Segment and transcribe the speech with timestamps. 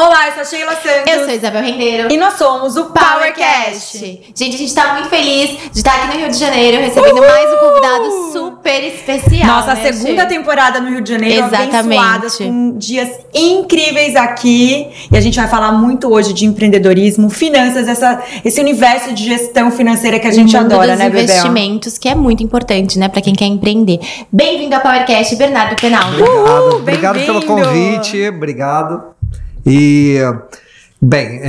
[0.00, 1.12] Olá, eu sou a Sheila Santos.
[1.12, 2.10] Eu sou Isabel Rendeiro.
[2.10, 3.98] E nós somos o PowerCast.
[4.34, 7.28] Gente, a gente tá muito feliz de estar aqui no Rio de Janeiro recebendo Uhul!
[7.28, 9.46] mais um convidado super especial.
[9.46, 11.76] Nossa né, segunda temporada no Rio de Janeiro, Exatamente.
[11.76, 14.88] abençoadas com dias incríveis aqui.
[15.12, 19.70] E a gente vai falar muito hoje de empreendedorismo, finanças, essa, esse universo de gestão
[19.70, 21.24] financeira que a gente o mundo adora, dos né, Bebel?
[21.24, 24.00] investimentos, que é muito importante, né, pra quem quer empreender.
[24.32, 26.08] Bem-vindo ao PowerCast, Bernardo Penal.
[26.08, 29.19] Obrigado, Uh, obrigado pelo convite, obrigado.
[29.66, 30.18] E,
[31.00, 31.40] bem,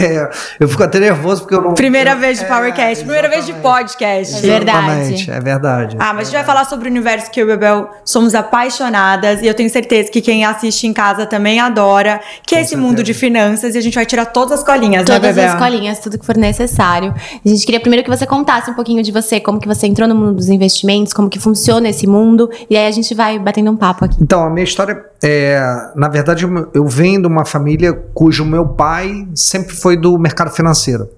[0.60, 1.74] eu fico até nervoso porque eu não.
[1.74, 4.36] Primeira eu- vez de é, PowerCast, primeira vez de podcast.
[4.36, 5.30] É verdade.
[5.30, 5.96] É verdade.
[5.98, 8.34] Ah, mas a gente vai falar sobre o universo que eu e o Bebel somos
[8.34, 12.70] apaixonadas e eu tenho certeza que quem assiste em casa também adora, que é esse
[12.70, 12.88] certeza.
[12.88, 15.98] mundo de finanças e a gente vai tirar todas as colinhas, né, Todas as colinhas,
[15.98, 17.14] tudo que for necessário.
[17.44, 20.08] A gente queria primeiro que você contasse um pouquinho de você, como que você entrou
[20.08, 23.70] no mundo dos investimentos, como que funciona esse mundo, e aí a gente vai batendo
[23.70, 24.16] um papo aqui.
[24.20, 25.60] Então, a minha história é.
[25.96, 31.08] Na verdade, eu- venho de uma família cujo meu pai sempre foi do mercado financeiro.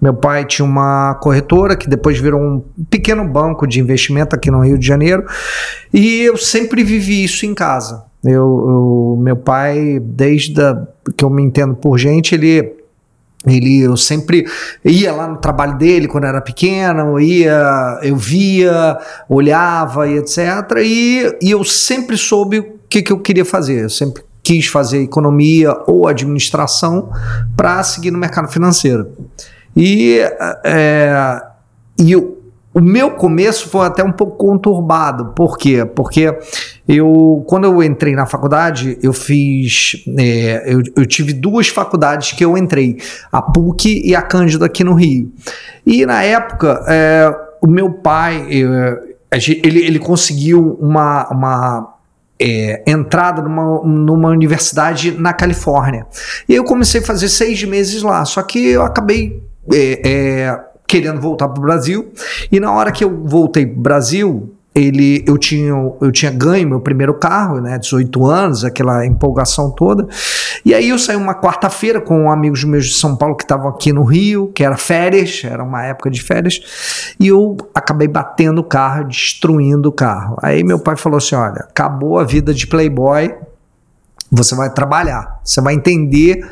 [0.00, 2.60] Meu pai tinha uma corretora que depois virou um
[2.90, 5.24] pequeno banco de investimento aqui no Rio de Janeiro.
[5.94, 8.04] E eu sempre vivi isso em casa.
[8.24, 10.54] Eu, eu- meu pai, desde
[11.16, 12.74] que eu me entendo por gente, ele
[13.44, 14.46] ele, eu sempre
[14.84, 18.96] ia lá no trabalho dele quando era pequeno, eu ia, eu via,
[19.28, 20.38] olhava e etc.
[20.78, 23.84] E, e eu sempre soube que, que eu queria fazer.
[23.84, 27.10] Eu sempre quis fazer economia ou administração
[27.56, 29.08] para seguir no mercado financeiro.
[29.74, 30.18] E,
[30.64, 31.40] é,
[31.98, 32.36] e o,
[32.74, 35.32] o meu começo foi até um pouco conturbado.
[35.34, 35.86] Por quê?
[35.86, 36.36] Porque
[36.86, 40.04] eu, quando eu entrei na faculdade, eu fiz.
[40.18, 42.98] é, eu, eu tive duas faculdades que eu entrei,
[43.30, 45.32] a PUC e a Cândido aqui no Rio.
[45.86, 51.28] E na época, é, o meu pai, ele, ele conseguiu uma.
[51.30, 51.91] uma
[52.42, 56.06] é, entrada numa, numa universidade na Califórnia.
[56.48, 58.24] E eu comecei a fazer seis meses lá.
[58.24, 59.40] Só que eu acabei
[59.72, 62.12] é, é, querendo voltar para o Brasil.
[62.50, 66.68] E na hora que eu voltei para o Brasil, ele, eu, tinha, eu tinha ganho
[66.68, 70.06] meu primeiro carro, né, 18 anos, aquela empolgação toda.
[70.64, 73.92] E aí eu saí uma quarta-feira com amigos meus de São Paulo que estavam aqui
[73.92, 78.64] no Rio, que era férias, era uma época de férias, e eu acabei batendo o
[78.64, 80.36] carro, destruindo o carro.
[80.42, 83.34] Aí meu pai falou assim: olha, acabou a vida de playboy,
[84.30, 86.42] você vai trabalhar, você vai entender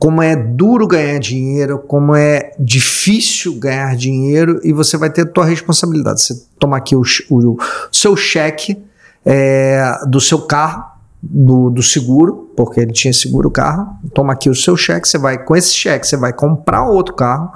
[0.00, 5.26] como é duro ganhar dinheiro, como é difícil ganhar dinheiro e você vai ter a
[5.26, 6.22] tua responsabilidade.
[6.22, 7.58] Você toma aqui o, o
[7.92, 8.82] seu cheque
[9.26, 10.84] é, do seu carro,
[11.22, 13.94] do, do seguro, porque ele tinha seguro o carro.
[14.14, 17.52] Toma aqui o seu cheque, você vai com esse cheque, você vai comprar outro carro.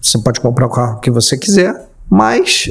[0.00, 2.70] Você pode comprar o carro que você quiser, mas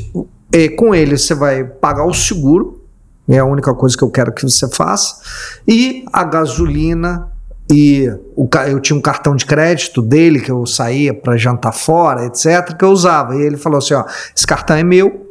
[0.51, 2.83] é, com ele você vai pagar o seguro,
[3.27, 5.21] é a única coisa que eu quero que você faça,
[5.67, 7.36] e a gasolina
[7.69, 12.25] e o, eu tinha um cartão de crédito dele que eu saía para jantar fora,
[12.25, 13.35] etc, que eu usava.
[13.35, 14.05] E ele falou assim, ó,
[14.35, 15.27] esse cartão é meu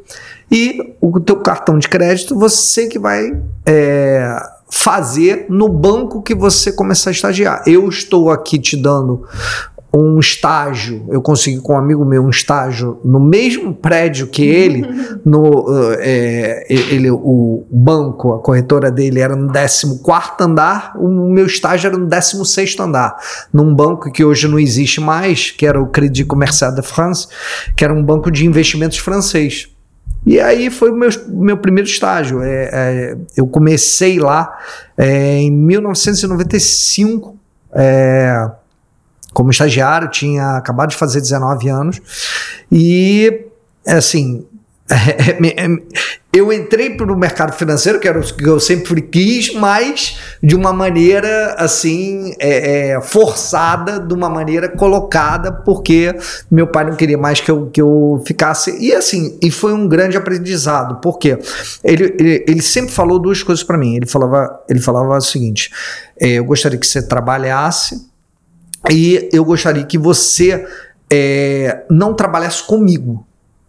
[0.50, 4.36] e o teu cartão de crédito você que vai é,
[4.70, 7.62] fazer no banco que você começar a estagiar.
[7.66, 9.26] Eu estou aqui te dando
[9.92, 14.84] um estágio, eu consegui com um amigo meu um estágio no mesmo prédio que ele,
[15.24, 21.46] no, uh, é, ele, o banco, a corretora dele era no 14 andar, o meu
[21.46, 23.16] estágio era no 16 andar,
[23.52, 27.28] num banco que hoje não existe mais, que era o Crédit Commercial de France,
[27.76, 29.68] que era um banco de investimentos francês.
[30.26, 32.42] E aí foi o meu, meu primeiro estágio.
[32.42, 34.58] É, é, eu comecei lá
[34.98, 37.38] é, em 1995.
[37.72, 38.50] É,
[39.36, 42.00] como estagiário, tinha acabado de fazer 19 anos.
[42.72, 43.44] E,
[43.86, 44.46] assim,
[46.32, 50.56] eu entrei para o mercado financeiro, que era o que eu sempre quis, mas de
[50.56, 56.16] uma maneira, assim, é, é, forçada, de uma maneira colocada, porque
[56.50, 58.74] meu pai não queria mais que eu, que eu ficasse.
[58.80, 61.38] E, assim, e foi um grande aprendizado, porque
[61.84, 63.96] ele, ele, ele sempre falou duas coisas para mim.
[63.96, 65.70] Ele falava, ele falava o seguinte:
[66.18, 68.15] é, eu gostaria que você trabalhasse
[68.90, 70.66] e eu gostaria que você
[71.10, 73.26] é, não trabalhasse comigo.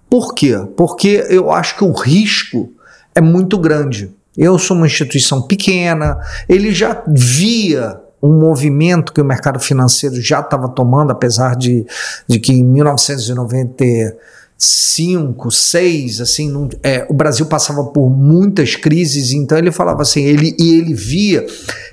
[0.10, 0.58] Por quê?
[0.76, 2.72] Porque eu acho que o risco
[3.14, 4.12] é muito grande.
[4.38, 10.40] Eu sou uma instituição pequena, ele já via um movimento que o mercado financeiro já
[10.40, 11.84] estava tomando, apesar de,
[12.28, 19.58] de que em 1995, 6, assim, não, é, o Brasil passava por muitas crises, então
[19.58, 21.44] ele falava assim, ele, e ele via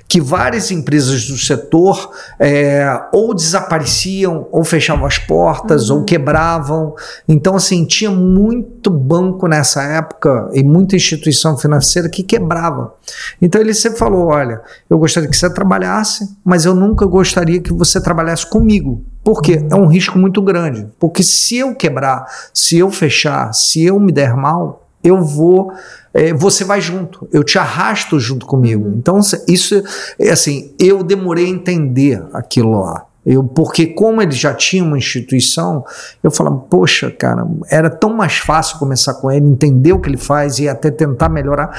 [0.07, 5.99] que várias empresas do setor é, ou desapareciam, ou fechavam as portas, uhum.
[5.99, 6.95] ou quebravam.
[7.27, 12.93] Então, assim, tinha muito banco nessa época e muita instituição financeira que quebrava.
[13.41, 17.73] Então, ele sempre falou: olha, eu gostaria que você trabalhasse, mas eu nunca gostaria que
[17.73, 19.03] você trabalhasse comigo.
[19.23, 20.87] Porque é um risco muito grande.
[20.99, 25.71] Porque se eu quebrar, se eu fechar, se eu me der mal, eu vou
[26.15, 28.87] é, você vai junto, eu te arrasto junto comigo.
[28.87, 28.95] Uhum.
[28.95, 29.19] Então,
[29.49, 29.83] isso
[30.17, 33.05] é assim, eu demorei a entender aquilo lá.
[33.25, 35.83] Eu, porque como ele já tinha uma instituição,
[36.23, 40.17] eu falava, poxa, cara, era tão mais fácil começar com ele, entender o que ele
[40.17, 41.77] faz e até tentar melhorar.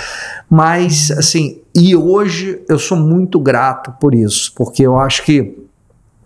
[0.50, 5.56] Mas, assim, e hoje eu sou muito grato por isso, porque eu acho que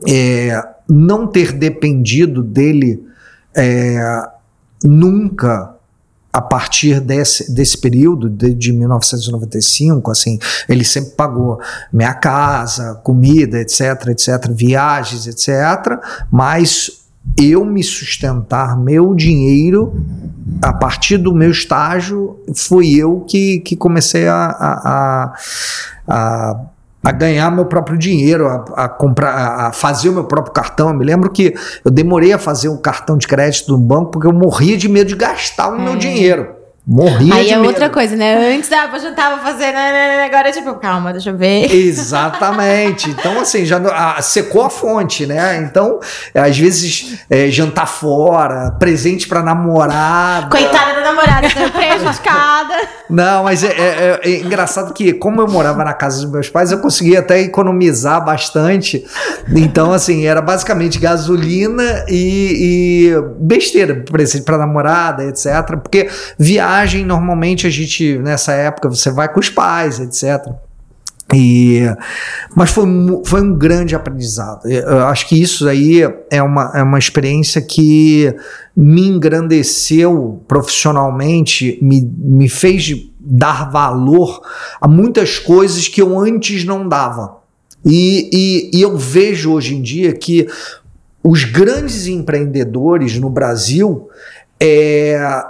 [0.09, 3.07] é, não ter dependido dele
[3.55, 4.01] é,
[4.83, 5.79] nunca
[6.33, 10.39] a partir desse, desse período, de, de 1995, assim,
[10.69, 11.61] ele sempre pagou
[11.93, 15.99] minha casa, comida, etc, etc, viagens, etc,
[16.31, 17.01] mas
[17.39, 19.93] eu me sustentar meu dinheiro
[20.63, 25.35] a partir do meu estágio fui eu que, que comecei a, a, a,
[26.09, 26.61] a
[27.03, 30.89] a ganhar meu próprio dinheiro, a, a, comprar, a fazer o meu próprio cartão.
[30.89, 31.55] Eu me lembro que
[31.85, 35.09] eu demorei a fazer um cartão de crédito do banco porque eu morria de medo
[35.09, 36.60] de gastar o meu dinheiro.
[36.87, 37.69] Morria Aí é medo.
[37.69, 38.55] outra coisa, né?
[38.57, 41.37] Antes, ah, vou jantar, vou fazer, né, né, né, agora é tipo, calma, deixa eu
[41.37, 41.73] ver.
[41.73, 43.11] Exatamente.
[43.11, 45.59] Então, assim, já a, secou a fonte, né?
[45.59, 46.01] Então,
[46.35, 50.49] às vezes, é, jantar fora, presente pra namorada.
[50.49, 52.75] Coitada da namorada, prejudicada.
[53.09, 56.73] Não, mas é, é, é, engraçado que, como eu morava na casa dos meus pais,
[56.73, 59.05] eu conseguia até economizar bastante.
[59.55, 65.77] Então, assim, era basicamente gasolina e, e besteira, presente pra namorada, etc.
[65.83, 70.47] Porque viagem viagem, normalmente a gente, nessa época, você vai com os pais, etc.
[71.35, 71.83] E,
[72.57, 72.87] mas foi,
[73.25, 74.69] foi um grande aprendizado.
[74.69, 78.35] Eu acho que isso aí é uma, é uma experiência que
[78.77, 84.41] me engrandeceu profissionalmente, me, me fez dar valor
[84.81, 87.39] a muitas coisas que eu antes não dava.
[87.85, 90.49] E, e, e eu vejo hoje em dia que
[91.23, 94.09] os grandes empreendedores no Brasil
[94.59, 95.45] é,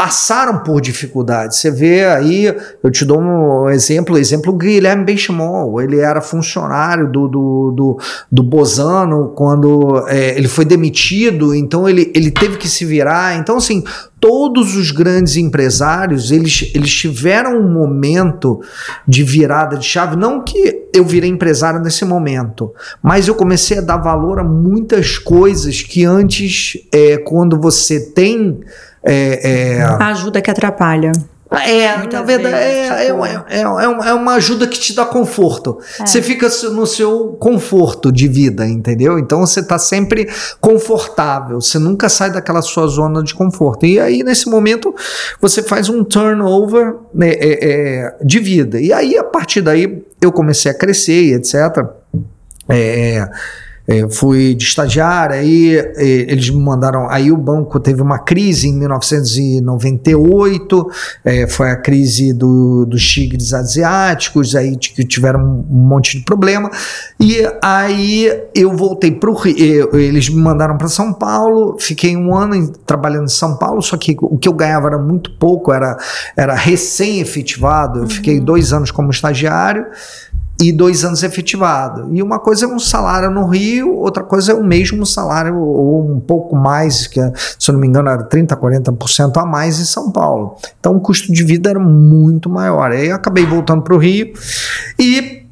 [0.00, 1.58] passaram por dificuldades.
[1.58, 2.46] Você vê aí,
[2.82, 7.98] eu te dou um exemplo, exemplo Guilherme Benchimol, ele era funcionário do, do, do,
[8.32, 13.36] do Bozano quando é, ele foi demitido, então ele, ele teve que se virar.
[13.36, 13.84] Então, assim,
[14.18, 18.58] todos os grandes empresários, eles, eles tiveram um momento
[19.06, 23.82] de virada de chave, não que eu virei empresário nesse momento, mas eu comecei a
[23.82, 28.60] dar valor a muitas coisas que antes, é, quando você tem
[29.02, 29.82] é, é...
[29.82, 31.12] A ajuda que atrapalha.
[31.50, 33.26] É, Muitas na verdade, vezes, é, tipo...
[33.26, 35.80] é, é, é, uma ajuda que te dá conforto.
[35.98, 36.06] É.
[36.06, 39.18] Você fica no seu conforto de vida, entendeu?
[39.18, 40.28] Então você está sempre
[40.60, 43.84] confortável, você nunca sai daquela sua zona de conforto.
[43.84, 44.94] E aí, nesse momento,
[45.40, 48.80] você faz um turnover né, é, de vida.
[48.80, 51.84] E aí, a partir daí, eu comecei a crescer e etc.
[52.68, 53.28] É
[53.90, 57.10] é, fui de estagiário, aí é, eles me mandaram.
[57.10, 60.86] Aí o banco teve uma crise em 1998,
[61.24, 66.70] é, foi a crise do, dos tigres asiáticos, aí que tiveram um monte de problema.
[67.18, 72.32] E aí eu voltei para o Rio, eles me mandaram para São Paulo, fiquei um
[72.32, 75.72] ano em, trabalhando em São Paulo, só que o que eu ganhava era muito pouco,
[75.72, 75.98] era,
[76.36, 78.08] era recém-efetivado, eu uhum.
[78.08, 79.84] fiquei dois anos como estagiário
[80.60, 82.08] e dois anos efetivado.
[82.14, 86.10] E uma coisa é um salário no Rio, outra coisa é o mesmo salário, ou
[86.10, 87.20] um pouco mais, que
[87.58, 90.56] se eu não me engano era 30%, 40% a mais em São Paulo.
[90.78, 92.92] Então o custo de vida era muito maior.
[92.92, 94.32] Aí eu acabei voltando para o Rio
[94.98, 95.46] e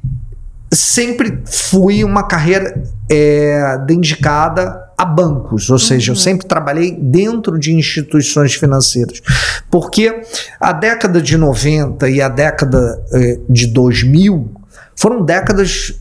[0.71, 6.21] sempre fui uma carreira é, dedicada a bancos, ou seja, eu uhum.
[6.21, 9.21] sempre trabalhei dentro de instituições financeiras.
[9.71, 10.21] Porque
[10.59, 14.58] a década de 90 e a década é, de 2000
[14.99, 15.93] foram décadas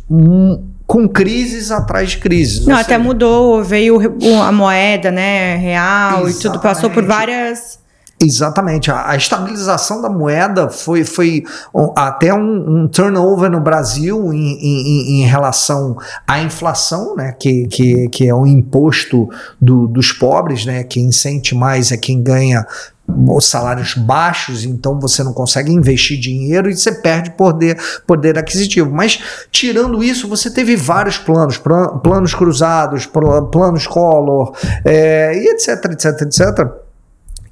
[0.85, 2.67] com crises atrás de crises.
[2.67, 4.01] Não, até seja, mudou, veio
[4.43, 6.37] a moeda, né, real exatamente.
[6.37, 7.79] e tudo, passou por várias...
[8.21, 14.33] Exatamente, a, a, estabilização da moeda foi, foi um, até um, um, turnover no Brasil
[14.33, 19.29] em, em, em, relação à inflação, né, que, que, que é o imposto
[19.61, 22.67] do, dos pobres, né, quem sente mais é quem ganha
[23.09, 28.91] os salários baixos, então você não consegue investir dinheiro e você perde poder, poder aquisitivo.
[28.91, 29.19] Mas
[29.51, 36.69] tirando isso, você teve vários planos, planos cruzados, planos Collor, é, e etc, etc, etc,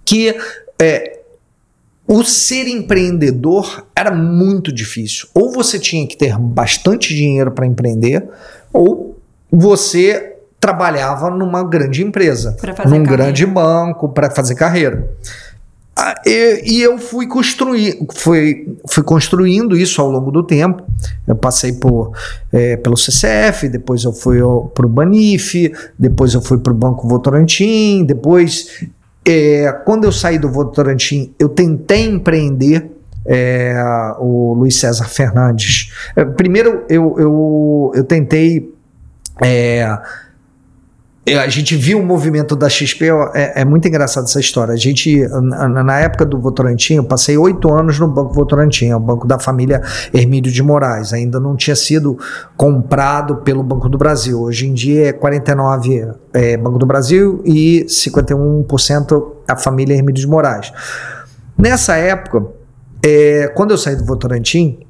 [0.04, 0.36] que
[0.80, 1.20] é,
[2.06, 5.28] o ser empreendedor era muito difícil.
[5.34, 8.28] Ou você tinha que ter bastante dinheiro para empreender,
[8.72, 9.18] ou
[9.50, 13.04] você trabalhava numa grande empresa, num carreira.
[13.04, 15.08] grande banco para fazer carreira.
[15.98, 20.82] Ah, e, e, eu fui construir, fui, fui construindo isso ao longo do tempo.
[21.26, 22.12] Eu passei por,
[22.52, 24.38] é, pelo CCF, depois eu fui
[24.74, 28.84] para o Banif, depois eu fui para o Banco Votorantim, depois,
[29.26, 32.92] é, quando eu saí do Votorantim, eu tentei empreender.
[33.28, 33.74] É,
[34.20, 35.92] o Luiz César Fernandes.
[36.14, 38.72] É, primeiro, eu, eu, eu tentei
[39.42, 39.98] é,
[41.34, 44.72] a gente viu o movimento da XP, é, é, muito engraçado essa história.
[44.72, 48.96] A gente, na, na época do Votorantim, eu passei oito anos no Banco Votorantim, é
[48.96, 49.82] o banco da família
[50.14, 51.12] Hermílio de Moraes.
[51.12, 52.16] Ainda não tinha sido
[52.56, 54.40] comprado pelo Banco do Brasil.
[54.40, 60.28] Hoje em dia é 49% é, Banco do Brasil e 51% a família Hermílio de
[60.28, 60.72] Moraes.
[61.58, 62.46] Nessa época,
[63.02, 64.85] é, quando eu saí do Votorantim,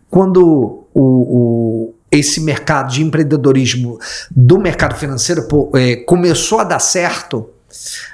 [0.09, 3.97] quando o, o esse mercado de empreendedorismo
[4.29, 7.49] do mercado financeiro pô, é, começou a dar certo,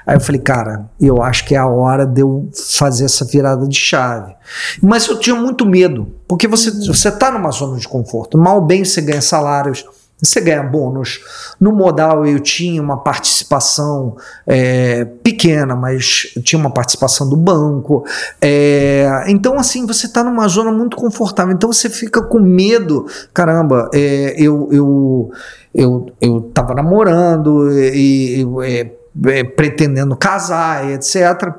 [0.06, 3.68] Aí eu falei, cara, eu acho que é a hora de eu fazer essa virada
[3.68, 4.36] de chave.
[4.82, 8.38] Mas eu tinha muito medo, porque você, você tá numa zona de conforto.
[8.38, 9.86] Mal bem você ganha salários,
[10.22, 11.20] você ganha bônus.
[11.60, 18.04] No modal eu tinha uma participação é, pequena, mas tinha uma participação do banco.
[18.42, 21.54] É, então, assim, você está numa zona muito confortável.
[21.54, 23.06] Então você fica com medo.
[23.32, 25.32] Caramba, é, eu, eu,
[25.74, 28.42] eu, eu tava namorando e.
[28.42, 31.54] e é, é, pretendendo casar, etc.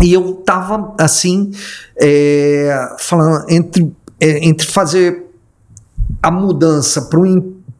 [0.00, 1.52] E eu tava assim,
[1.96, 5.26] é, falando entre, é, entre fazer
[6.22, 7.24] a mudança pro,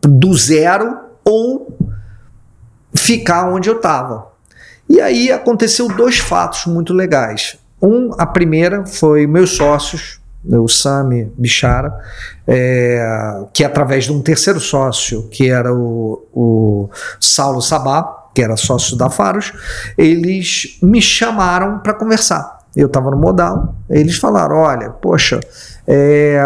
[0.02, 1.76] do zero ou
[2.94, 4.28] ficar onde eu estava.
[4.88, 7.58] E aí aconteceu dois fatos muito legais.
[7.80, 11.94] Um, a primeira foi meus sócios, o Sami Bichara,
[12.46, 18.57] é, que através de um terceiro sócio, que era o, o Saulo Sabá, que era
[18.57, 19.52] sócio da Faros,
[19.99, 22.59] eles me chamaram para conversar.
[22.76, 25.40] Eu estava no modal, eles falaram: olha, poxa,
[25.85, 26.40] é,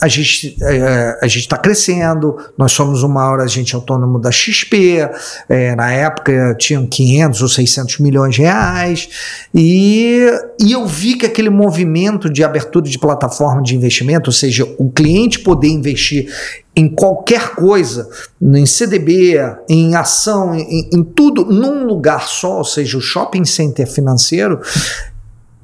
[0.00, 5.08] a gente é, a gente está crescendo, nós somos o maior agente autônomo da XP,
[5.48, 9.08] é, na época tinham 500 ou 600 milhões de reais,
[9.54, 10.26] e,
[10.58, 14.90] e eu vi que aquele movimento de abertura de plataforma de investimento, ou seja, o
[14.90, 16.32] cliente poder investir
[16.74, 18.08] em qualquer coisa,
[18.40, 19.36] em CDB,
[19.68, 24.60] em ação, em, em tudo, num lugar só, ou seja, o shopping center financeiro,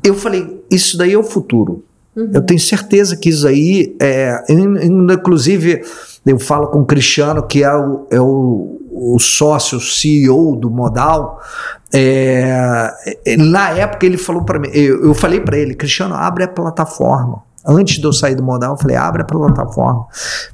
[0.04, 1.85] eu falei, isso daí é o futuro.
[2.16, 2.30] Uhum.
[2.32, 5.82] Eu tenho certeza que isso aí, é, inclusive,
[6.24, 11.40] eu falo com o Cristiano, que é o, é o, o sócio, CEO do Modal.
[11.92, 12.90] É,
[13.38, 17.44] na época ele falou para mim, eu, eu falei para ele, Cristiano, abre a plataforma.
[17.68, 20.06] Antes de eu sair do modal, eu falei: abre a plataforma.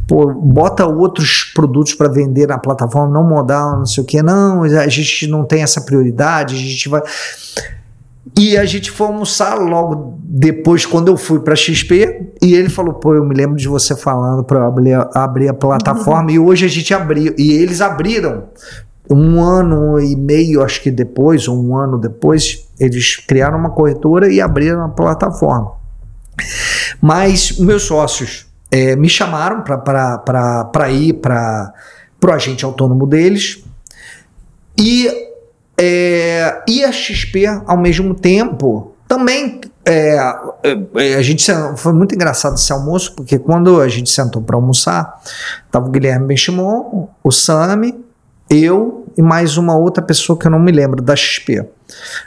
[0.09, 4.23] Pô, bota outros produtos para vender na plataforma, não modal, não sei o que.
[4.23, 7.02] Não, a gente não tem essa prioridade, a gente vai.
[8.38, 12.95] E a gente foi almoçar logo depois, quando eu fui para XP, e ele falou:
[12.95, 16.69] pô, eu me lembro de você falando para abrir, abrir a plataforma, e hoje a
[16.69, 17.35] gente abriu.
[17.37, 18.45] E eles abriram.
[19.11, 24.33] Um ano e meio, acho que depois, ou um ano depois, eles criaram uma corretora
[24.33, 25.73] e abriram a plataforma.
[27.00, 31.75] Mas meus sócios é, me chamaram para ir para
[32.25, 33.62] o agente autônomo deles.
[34.79, 35.11] E,
[35.79, 39.61] é, e a XP, ao mesmo tempo, também.
[39.85, 40.17] É,
[40.97, 41.45] é, a gente
[41.76, 45.21] foi muito engraçado esse almoço, porque quando a gente sentou para almoçar,
[45.73, 47.99] tava o Guilherme Benchimon, o Sami,
[48.49, 51.67] eu e mais uma outra pessoa que eu não me lembro, da XP.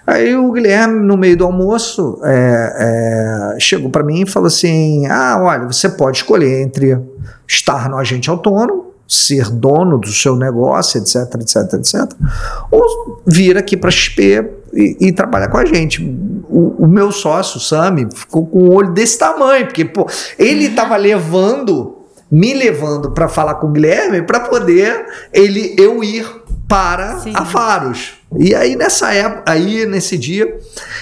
[0.05, 5.07] Aí o Guilherme, no meio do almoço, é, é, chegou para mim e falou assim:
[5.07, 6.99] Ah, olha, você pode escolher entre
[7.47, 12.11] estar no agente autônomo, ser dono do seu negócio, etc, etc, etc,
[12.71, 16.03] ou vir aqui para XP e, e, trabalhar com a gente.
[16.49, 20.07] O, o meu sócio, o Sami, ficou com um olho desse tamanho, porque pô,
[20.37, 21.95] ele estava levando
[22.29, 26.25] me levando para falar com o Guilherme para poder ele eu ir
[26.67, 27.33] para Sim.
[27.35, 28.13] a Faros.
[28.37, 30.57] E aí nessa época, aí nesse dia,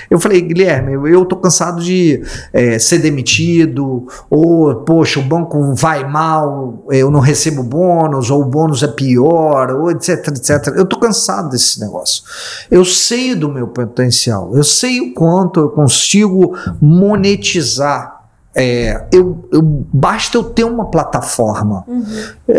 [0.09, 6.07] eu falei, Guilherme, eu tô cansado de é, ser demitido, ou poxa, o banco vai
[6.07, 10.73] mal, eu não recebo bônus, ou o bônus é pior, ou etc, etc.
[10.75, 12.23] Eu tô cansado desse negócio.
[12.69, 18.23] Eu sei do meu potencial, eu sei o quanto eu consigo monetizar
[18.55, 19.61] é, eu, eu,
[19.91, 21.83] basta eu ter uma plataforma.
[21.87, 22.05] Uhum.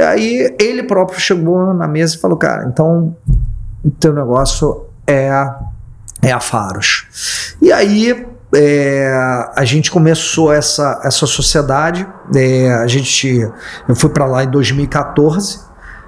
[0.09, 3.17] Aí ele próprio chegou na mesa e falou: Cara, então
[3.85, 5.31] o teu negócio é,
[6.23, 7.07] é a Faros.
[7.61, 9.11] E aí é,
[9.55, 12.07] a gente começou essa, essa sociedade.
[12.35, 13.47] É, a gente,
[13.89, 15.61] eu fui para lá em 2014.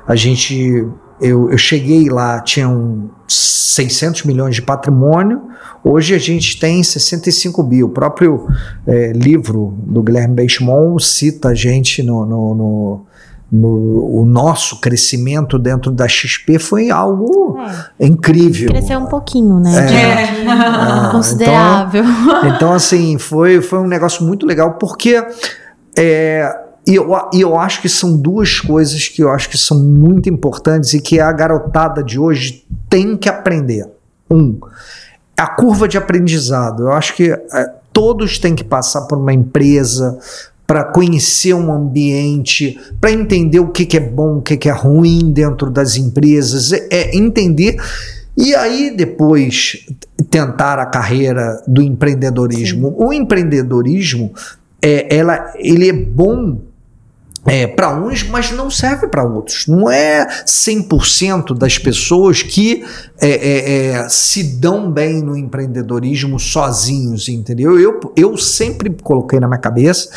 [0.07, 0.87] A gente,
[1.21, 5.43] eu, eu cheguei lá, tinham 600 milhões de patrimônio.
[5.83, 7.83] Hoje a gente tem 65 bi.
[7.83, 8.49] O próprio
[8.87, 13.07] é, livro do Guilherme Benchimol cita a gente no, no, no
[13.51, 17.59] no, o nosso crescimento dentro da XP foi algo
[17.99, 18.07] é.
[18.07, 18.69] incrível.
[18.69, 19.93] Cresceu um pouquinho, né?
[19.93, 20.47] É.
[20.49, 22.05] Ah, Considerável.
[22.05, 25.25] Então, então, assim, foi, foi um negócio muito legal, porque
[25.97, 29.83] é, e eu, e eu acho que são duas coisas que eu acho que são
[29.83, 33.89] muito importantes e que a garotada de hoje tem que aprender.
[34.31, 34.59] Um,
[35.37, 36.85] a curva de aprendizado.
[36.85, 40.19] Eu acho que é, todos têm que passar por uma empresa
[40.67, 44.73] para conhecer um ambiente, para entender o que, que, é bom, o que, que é
[44.73, 47.77] ruim dentro das empresas, é, é entender
[48.37, 49.87] e aí depois
[50.29, 52.89] tentar a carreira do empreendedorismo.
[52.89, 52.95] Sim.
[52.99, 54.33] O empreendedorismo
[54.83, 56.59] é, ela, ele é bom
[57.47, 59.67] é, para uns, mas não serve para outros.
[59.67, 62.85] Não é 100% das pessoas que
[63.21, 67.79] é, é, é, se dão bem no empreendedorismo sozinhos, entendeu?
[67.79, 70.11] Eu, eu sempre coloquei na minha cabeça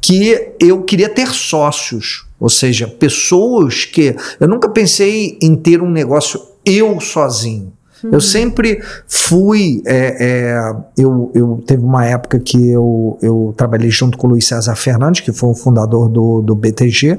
[0.00, 4.16] que eu queria ter sócios, ou seja, pessoas que.
[4.40, 7.72] Eu nunca pensei em ter um negócio eu sozinho.
[8.02, 8.10] Uhum.
[8.12, 9.82] Eu sempre fui.
[9.86, 14.46] É, é, eu, eu teve uma época que eu, eu trabalhei junto com o Luiz
[14.46, 17.18] César Fernandes, que foi o fundador do, do BTG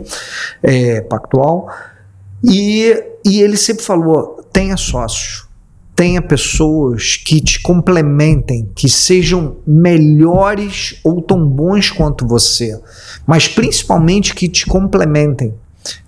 [0.62, 1.70] é, Pactual,
[2.44, 5.50] e, e ele sempre falou: tenha sócio.
[5.94, 12.80] Tenha pessoas que te complementem, que sejam melhores ou tão bons quanto você,
[13.28, 15.54] mas principalmente que te complementem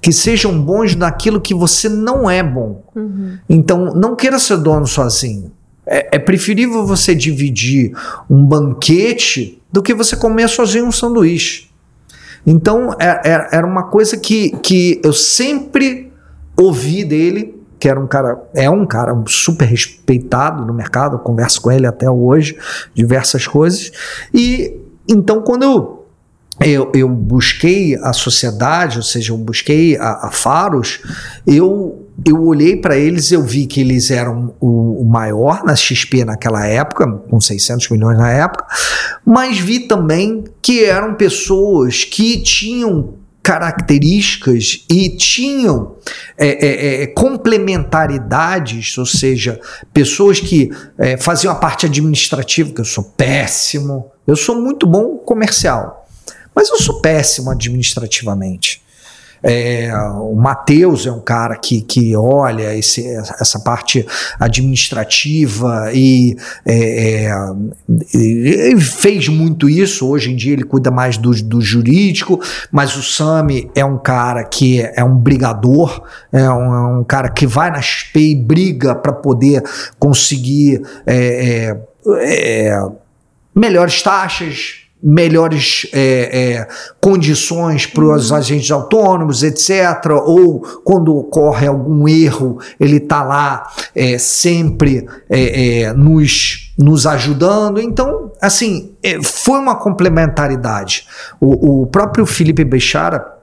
[0.01, 2.83] que sejam bons naquilo que você não é bom.
[2.95, 3.38] Uhum.
[3.49, 5.51] Então, não queira ser dono sozinho.
[5.86, 7.91] É, é, preferível você dividir
[8.29, 11.69] um banquete do que você comer sozinho um sanduíche.
[12.45, 16.12] Então, é, é, era uma coisa que, que eu sempre
[16.55, 21.62] ouvi dele, que era um cara, é um cara super respeitado no mercado, eu converso
[21.62, 22.57] com ele até hoje,
[22.93, 23.91] diversas coisas.
[24.33, 26.03] E então, quando eu
[26.63, 30.99] eu, eu, busquei a sociedade, ou seja, eu busquei a, a Faros,
[31.45, 36.26] eu, eu olhei para eles, eu vi que eles eram o, o, maior na XP
[36.26, 38.65] naquela época, com 600 milhões na época,
[39.26, 45.97] mas vi também que eram pessoas que tinham características e tinham
[46.38, 49.60] é, é, é, complementaridades, ou seja,
[49.93, 55.17] pessoas que é, faziam a parte administrativa, que eu sou péssimo, eu sou muito bom
[55.17, 56.03] comercial.
[56.56, 58.84] Mas eu sou péssimo administrativamente.
[59.46, 63.06] É, o Matheus é um cara que, que olha esse,
[63.42, 64.08] essa parte
[64.39, 70.08] administrativa e, é, é, fez muito isso.
[70.08, 72.39] Hoje em dia ele cuida mais do, do jurídico,
[72.72, 77.30] mas o Sami é um cara que é um brigador, é um, é um cara
[77.30, 79.62] que vai na XP e briga para poder
[80.00, 81.78] conseguir é,
[82.22, 82.82] é,
[83.54, 86.68] melhores taxas, melhores é, é,
[87.02, 88.38] condições para os uhum.
[88.38, 90.12] agentes autônomos, etc.
[90.26, 97.82] Ou quando ocorre algum erro, ele está lá é, sempre é, é, nos, nos ajudando.
[97.82, 101.06] Então, assim, é, foi uma complementaridade.
[101.42, 103.42] O, o próprio Felipe Bechara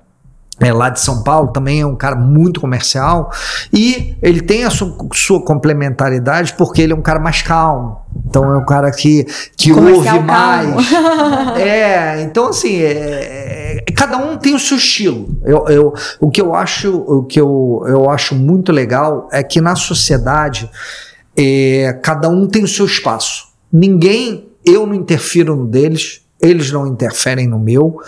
[0.61, 3.31] é, lá de São Paulo, também é um cara muito comercial,
[3.73, 7.99] e ele tem a sua, sua complementaridade porque ele é um cara mais calmo.
[8.27, 9.25] Então é um cara que,
[9.57, 10.93] que ouve mais.
[11.57, 15.37] é, então assim, é, é, cada um tem o seu estilo.
[15.45, 19.61] Eu, eu, o que eu acho, o que eu, eu acho muito legal é que
[19.61, 20.69] na sociedade
[21.37, 23.49] é, cada um tem o seu espaço.
[23.73, 28.01] Ninguém, eu não interfiro no deles, eles não interferem no meu.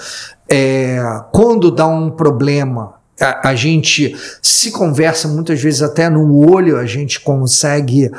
[0.49, 0.99] É,
[1.33, 6.87] quando dá um problema, a, a, gente se conversa muitas vezes até no olho, a
[6.87, 8.11] gente consegue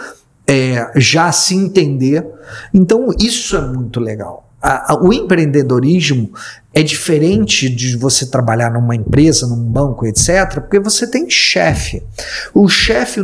[0.48, 2.26] é, já se entender.
[2.74, 4.43] Então, isso é muito legal.
[4.64, 6.32] A, a, o empreendedorismo
[6.74, 12.02] é diferente de você trabalhar numa empresa, num banco, etc., porque você tem chefe.
[12.54, 13.20] O chefe,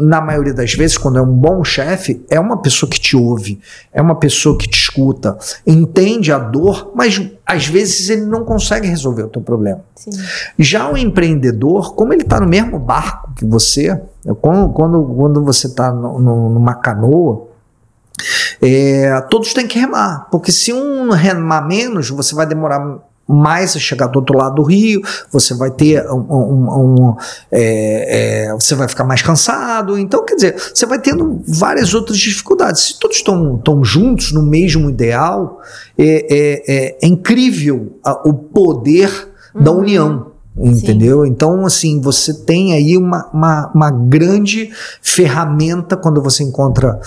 [0.00, 3.60] na maioria das vezes, quando é um bom chefe, é uma pessoa que te ouve,
[3.92, 8.86] é uma pessoa que te escuta, entende a dor, mas às vezes ele não consegue
[8.86, 9.80] resolver o teu problema.
[9.96, 10.10] Sim.
[10.58, 14.00] Já o empreendedor, como ele está no mesmo barco que você,
[14.40, 17.49] quando, quando, quando você está numa canoa,
[18.62, 23.78] é, todos têm que remar, porque se um remar menos, você vai demorar mais a
[23.78, 27.16] chegar do outro lado do rio, você vai ter um, um, um
[27.50, 32.18] é, é, você vai ficar mais cansado, então quer dizer, você vai tendo várias outras
[32.18, 32.82] dificuldades.
[32.82, 35.60] Se todos estão juntos no mesmo ideal,
[35.96, 39.62] é, é, é, é incrível a, o poder uhum.
[39.62, 40.30] da união.
[40.56, 41.22] Entendeu?
[41.24, 41.30] Sim.
[41.30, 44.70] Então, assim, você tem aí uma, uma, uma grande
[45.00, 47.00] ferramenta quando você encontra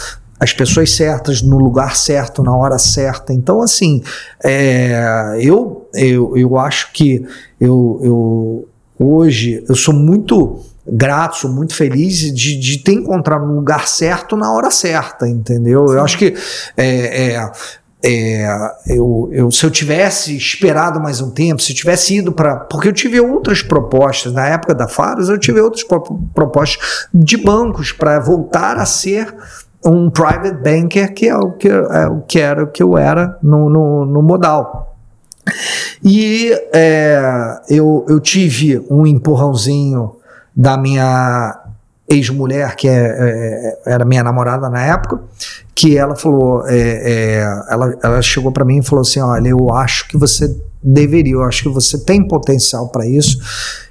[0.43, 3.31] as pessoas certas no lugar certo, na hora certa.
[3.31, 4.03] Então, assim,
[4.43, 7.25] é, eu, eu, eu acho que
[7.61, 8.67] eu, eu
[8.99, 14.35] hoje eu sou muito grato, sou muito feliz de, de ter encontrado no lugar certo
[14.35, 15.87] na hora certa, entendeu?
[15.87, 15.93] Sim.
[15.93, 16.35] Eu acho que
[16.75, 17.51] é, é,
[18.05, 18.45] é,
[18.87, 22.57] eu, eu, se eu tivesse esperado mais um tempo, se eu tivesse ido para.
[22.57, 25.85] Porque eu tive outras propostas, na época da Faros, eu tive outras
[26.33, 29.33] propostas de bancos para voltar a ser
[29.85, 33.37] um private banker, que é o que, é o que era o que eu era
[33.41, 34.95] no, no, no modal.
[36.03, 40.15] E é, eu, eu tive um empurrãozinho
[40.55, 41.59] da minha
[42.07, 45.19] ex-mulher, que é, é, era minha namorada na época,
[45.73, 49.73] que ela falou, é, é ela, ela chegou para mim e falou assim, olha, eu
[49.73, 53.39] acho que você deveria, eu acho que você tem potencial para isso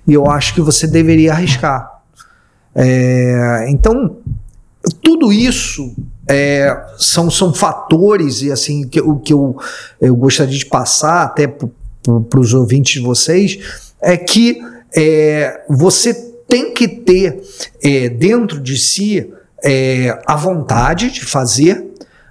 [0.06, 1.90] e eu acho que você deveria arriscar.
[2.74, 4.18] É, então
[5.02, 5.94] tudo isso
[6.28, 9.56] é, são, são fatores e assim que, o que eu,
[10.00, 13.58] eu gostaria de passar até para os ouvintes de vocês
[14.00, 14.60] é que
[14.94, 16.12] é, você
[16.48, 17.42] tem que ter
[17.82, 19.30] é, dentro de si
[19.64, 21.86] é, a vontade de fazer,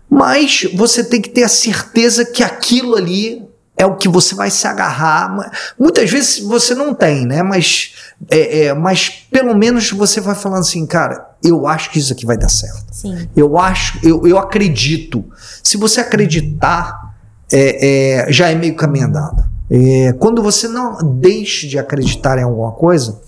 [0.10, 3.44] mas você tem que ter a certeza que aquilo ali
[3.78, 5.52] é o que você vai se agarrar.
[5.80, 7.42] Muitas vezes você não tem, né?
[7.42, 7.94] Mas,
[8.30, 12.26] é, é, mas pelo menos você vai falando assim, cara, eu acho que isso aqui
[12.26, 12.86] vai dar certo.
[12.92, 13.28] Sim.
[13.36, 15.24] Eu acho, eu, eu acredito.
[15.64, 17.16] Se você acreditar,
[17.52, 19.44] é, é, já é meio caminho andado.
[19.70, 23.20] É, quando você não deixe de acreditar em alguma coisa,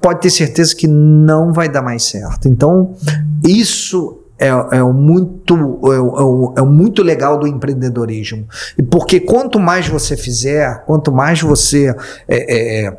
[0.00, 2.46] pode ter certeza que não vai dar mais certo.
[2.46, 2.94] Então,
[3.44, 8.46] isso é, é muito, é, é, é muito legal do empreendedorismo.
[8.78, 11.94] E porque quanto mais você fizer, quanto mais você
[12.28, 12.96] é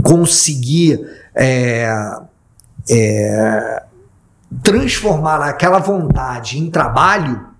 [0.00, 1.00] conseguir
[1.34, 1.88] é,
[2.88, 3.82] é,
[4.62, 7.52] transformar aquela vontade em trabalho,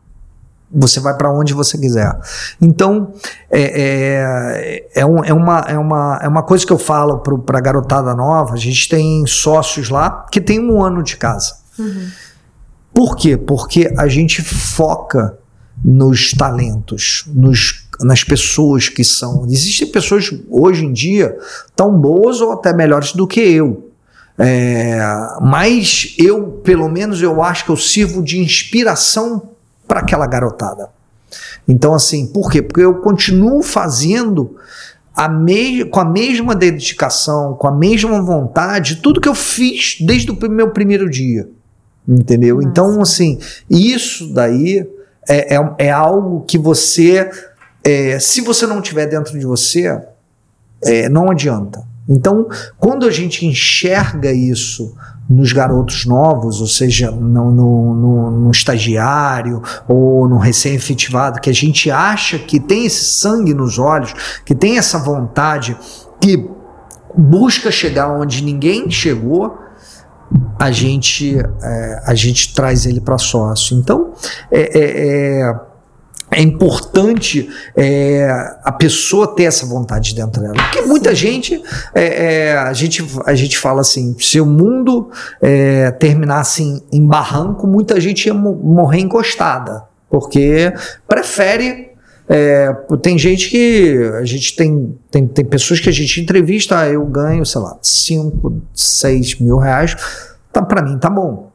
[0.74, 2.18] você vai para onde você quiser.
[2.60, 3.12] Então,
[3.50, 7.58] é, é, é, um, é, uma, é, uma, é uma coisa que eu falo para
[7.58, 8.54] a garotada nova.
[8.54, 11.56] A gente tem sócios lá que tem um ano de casa.
[11.78, 12.08] Uhum.
[12.94, 13.36] Por quê?
[13.36, 15.38] Porque a gente foca
[15.84, 19.46] nos talentos, nos, nas pessoas que são.
[19.46, 21.36] Existem pessoas hoje em dia
[21.74, 23.90] tão boas ou até melhores do que eu.
[24.38, 24.98] É,
[25.40, 29.50] mas eu, pelo menos, eu acho que eu sirvo de inspiração
[29.86, 30.88] para aquela garotada.
[31.66, 32.62] Então, assim, por quê?
[32.62, 34.56] Porque eu continuo fazendo
[35.14, 35.28] a
[35.90, 40.70] com a mesma dedicação, com a mesma vontade, tudo que eu fiz desde o meu
[40.70, 41.48] primeiro dia.
[42.08, 42.56] Entendeu?
[42.56, 42.68] Nossa.
[42.68, 43.38] Então, assim,
[43.70, 44.86] isso daí
[45.28, 47.30] é, é, é algo que você,
[47.84, 50.00] é, se você não tiver dentro de você,
[50.84, 51.84] é, não adianta.
[52.08, 54.94] Então, quando a gente enxerga isso
[55.30, 61.54] nos garotos novos, ou seja, no, no, no, no estagiário ou no recém-efetivado, que a
[61.54, 64.12] gente acha que tem esse sangue nos olhos,
[64.44, 65.76] que tem essa vontade,
[66.20, 66.50] que
[67.16, 69.58] busca chegar onde ninguém chegou,
[70.58, 73.76] a gente, é, a gente traz ele para sócio.
[73.78, 74.12] Então,
[74.50, 75.54] é, é,
[76.32, 78.26] é importante é,
[78.64, 80.54] a pessoa ter essa vontade dentro dela.
[80.54, 81.62] Porque muita gente,
[81.94, 87.06] é, é, a gente, a gente fala assim, se o mundo é, terminasse em, em,
[87.06, 90.72] barranco, muita gente ia morrer encostada, porque
[91.06, 91.92] prefere
[92.26, 96.88] é, tem gente que a gente tem, tem, tem pessoas que a gente entrevista, ah,
[96.88, 99.94] eu ganho, sei lá, 5, 6 mil reais,
[100.50, 101.52] tá, para mim tá bom.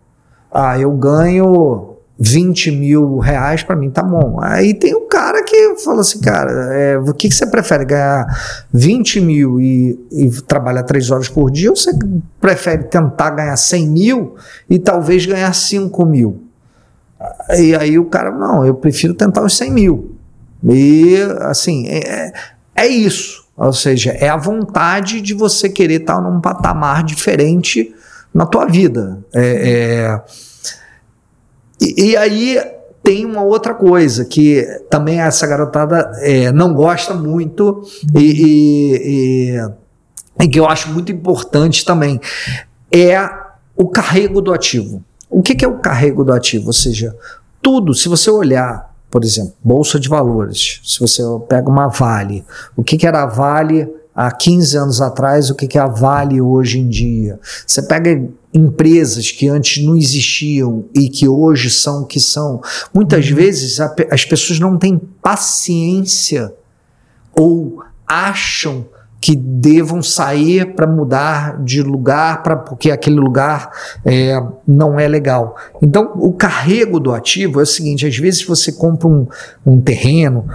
[0.52, 4.40] Ah, eu ganho 20 mil reais para mim tá bom.
[4.42, 7.86] Aí tem o cara que fala assim, cara, é, o que, que você prefere?
[7.86, 8.26] Ganhar
[8.74, 11.92] 20 mil e, e trabalhar 3 horas por dia ou você
[12.42, 14.36] prefere tentar ganhar 100 mil
[14.70, 16.44] e talvez ganhar 5 mil?
[17.58, 20.16] E aí o cara, não, eu prefiro tentar os 100 mil.
[20.64, 22.32] E assim, é,
[22.76, 23.46] é isso.
[23.56, 27.94] Ou seja, é a vontade de você querer estar num patamar diferente
[28.34, 29.20] na tua vida.
[29.34, 30.22] É, é
[31.80, 32.60] e, e aí
[33.04, 37.82] tem uma outra coisa que também essa garotada é, não gosta muito
[38.14, 42.20] e, e, e, que eu acho muito importante também
[42.92, 43.18] é
[43.78, 45.04] o carrego do ativo.
[45.30, 46.68] O que, que é o carrego do ativo?
[46.68, 47.16] Ou seja,
[47.62, 52.44] tudo, se você olhar, por exemplo, bolsa de valores, se você pega uma Vale,
[52.76, 55.88] o que, que era a Vale há 15 anos atrás, o que, que é a
[55.88, 57.40] Vale hoje em dia?
[57.66, 58.22] Você pega
[58.58, 62.62] empresas que antes não existiam e que hoje são o que são.
[62.94, 63.36] Muitas uhum.
[63.36, 66.54] vezes a, as pessoas não têm paciência
[67.34, 68.86] ou acham
[69.20, 73.72] que devam sair para mudar de lugar para porque aquele lugar
[74.06, 75.56] é, não é legal.
[75.82, 79.28] Então, o carrego do ativo é o seguinte: às vezes você compra um,
[79.66, 80.46] um terreno,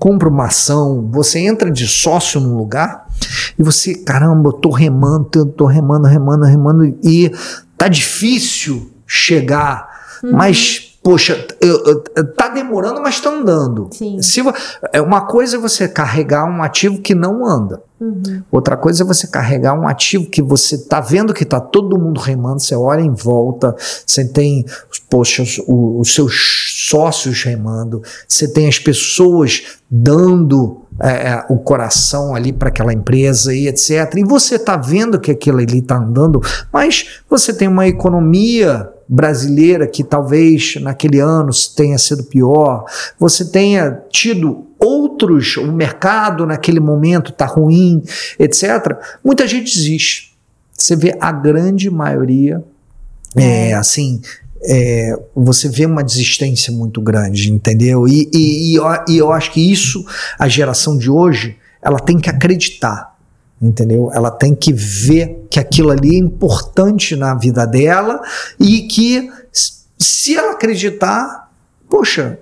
[0.00, 3.06] compra uma ação, você entra de sócio num lugar
[3.58, 7.30] e você, caramba, eu tô remando, tô remando, remando, remando e
[7.76, 9.88] tá difícil chegar,
[10.24, 10.32] uhum.
[10.32, 13.88] mas poxa, eu, eu, tá demorando, mas está andando.
[13.92, 14.20] Sim.
[14.20, 14.42] Se,
[14.92, 17.82] é uma coisa é você carregar um ativo que não anda.
[17.98, 18.42] Uhum.
[18.50, 22.20] Outra coisa é você carregar um ativo que você tá vendo que tá todo mundo
[22.20, 23.74] remando, você olha em volta,
[24.06, 24.64] você tem,
[25.08, 32.34] poxa, os, os seus sócios remando, você tem as pessoas dando é, é o coração
[32.34, 34.14] ali para aquela empresa e etc.
[34.16, 36.40] E você tá vendo que aquilo ali tá andando,
[36.72, 42.84] mas você tem uma economia brasileira que talvez naquele ano tenha sido pior,
[43.18, 48.02] você tenha tido outros, o mercado naquele momento está ruim,
[48.38, 48.96] etc.
[49.24, 50.30] Muita gente desiste.
[50.72, 52.62] Você vê a grande maioria,
[53.36, 54.20] é, assim,
[54.62, 58.06] é, você vê uma desistência muito grande, entendeu?
[58.06, 60.04] E, e, e, eu, e eu acho que isso,
[60.38, 63.10] a geração de hoje, ela tem que acreditar
[63.60, 64.10] entendeu?
[64.12, 68.22] Ela tem que ver que aquilo ali é importante na vida dela
[68.58, 69.30] e que
[69.98, 71.50] se ela acreditar,
[71.88, 72.38] poxa,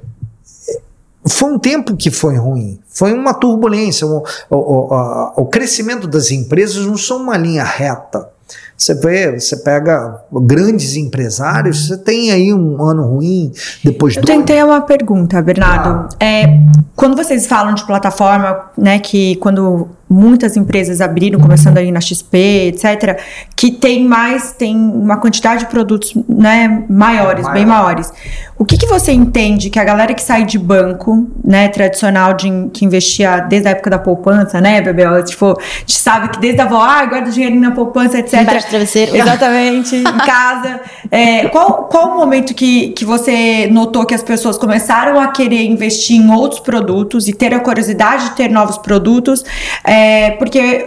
[1.26, 4.06] foi um tempo que foi ruim, foi uma turbulência.
[4.06, 8.30] O, o, o, o crescimento das empresas não são uma linha reta.
[8.78, 13.50] Você vê, você pega grandes empresários, você tem aí um ano ruim,
[13.82, 16.08] depois Eu tentei uma pergunta, Bernardo.
[16.14, 16.24] Ah.
[16.24, 16.60] É,
[16.94, 22.68] quando vocês falam de plataforma, né, que quando muitas empresas abriram, começando ali na XP,
[22.68, 23.20] etc.,
[23.54, 28.12] que tem mais, tem uma quantidade de produtos né, maiores, é, bem maiores.
[28.58, 32.48] O que, que você entende que a galera que sai de banco, né, tradicional, de,
[32.72, 35.22] que investia desde a época da poupança, né, Bebel?
[35.24, 38.42] Tipo, a gente sabe que desde a avó, ah, guarda dinheiro na poupança, etc.
[38.42, 39.14] Embaixo do travesseiro.
[39.16, 40.80] Exatamente, em casa.
[41.10, 45.64] É, qual, qual o momento que, que você notou que as pessoas começaram a querer
[45.64, 49.44] investir em outros produtos e ter a curiosidade de ter novos produtos?
[49.84, 50.86] É, é, porque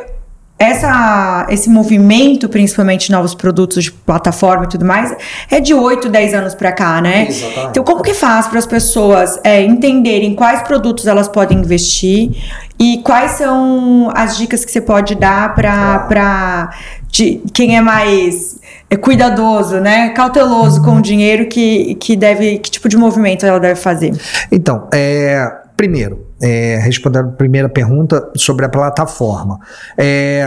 [0.58, 5.14] essa, esse movimento, principalmente de novos produtos de plataforma e tudo mais,
[5.50, 7.28] é de 8, 10 anos para cá, né?
[7.28, 7.70] Exatamente.
[7.72, 12.32] Então, como que faz para as pessoas é, entenderem quais produtos elas podem investir
[12.80, 16.70] e quais são as dicas que você pode dar para
[17.10, 20.10] de quem é mais é, cuidadoso, né?
[20.10, 22.60] Cauteloso com o dinheiro que, que deve.
[22.60, 24.14] Que tipo de movimento ela deve fazer?
[24.50, 29.60] Então, é, primeiro, é, respondendo a primeira pergunta sobre a plataforma.
[29.98, 30.46] É,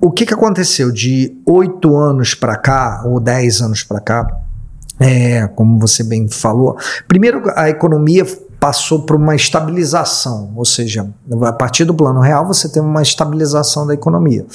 [0.00, 4.26] o que, que aconteceu de oito anos para cá, ou dez anos para cá?
[5.00, 6.78] É, como você bem falou,
[7.08, 8.24] primeiro a economia
[8.64, 11.06] passou por uma estabilização, ou seja,
[11.42, 14.46] a partir do plano real você tem uma estabilização da economia.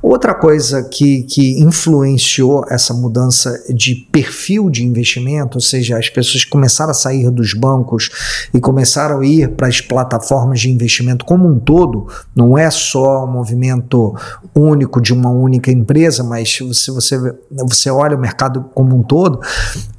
[0.00, 6.42] Outra coisa que, que influenciou essa mudança de perfil de investimento, ou seja, as pessoas
[6.42, 8.08] começaram a sair dos bancos
[8.54, 13.26] e começaram a ir para as plataformas de investimento como um todo, não é só
[13.26, 14.16] um movimento
[14.54, 17.18] único de uma única empresa, mas se você,
[17.50, 19.38] você olha o mercado como um todo,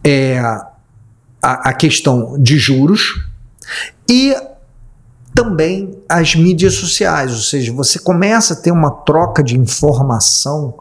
[0.04, 3.30] é a, a questão de juros
[4.10, 4.36] e
[5.34, 10.76] também as mídias sociais, ou seja, você começa a ter uma troca de informação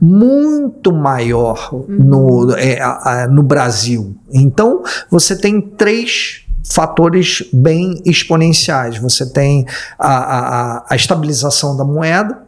[0.00, 4.16] muito maior no, é, no Brasil.
[4.32, 8.98] Então, você tem três fatores bem exponenciais.
[8.98, 9.66] Você tem
[9.98, 10.12] a,
[10.78, 12.47] a, a estabilização da moeda,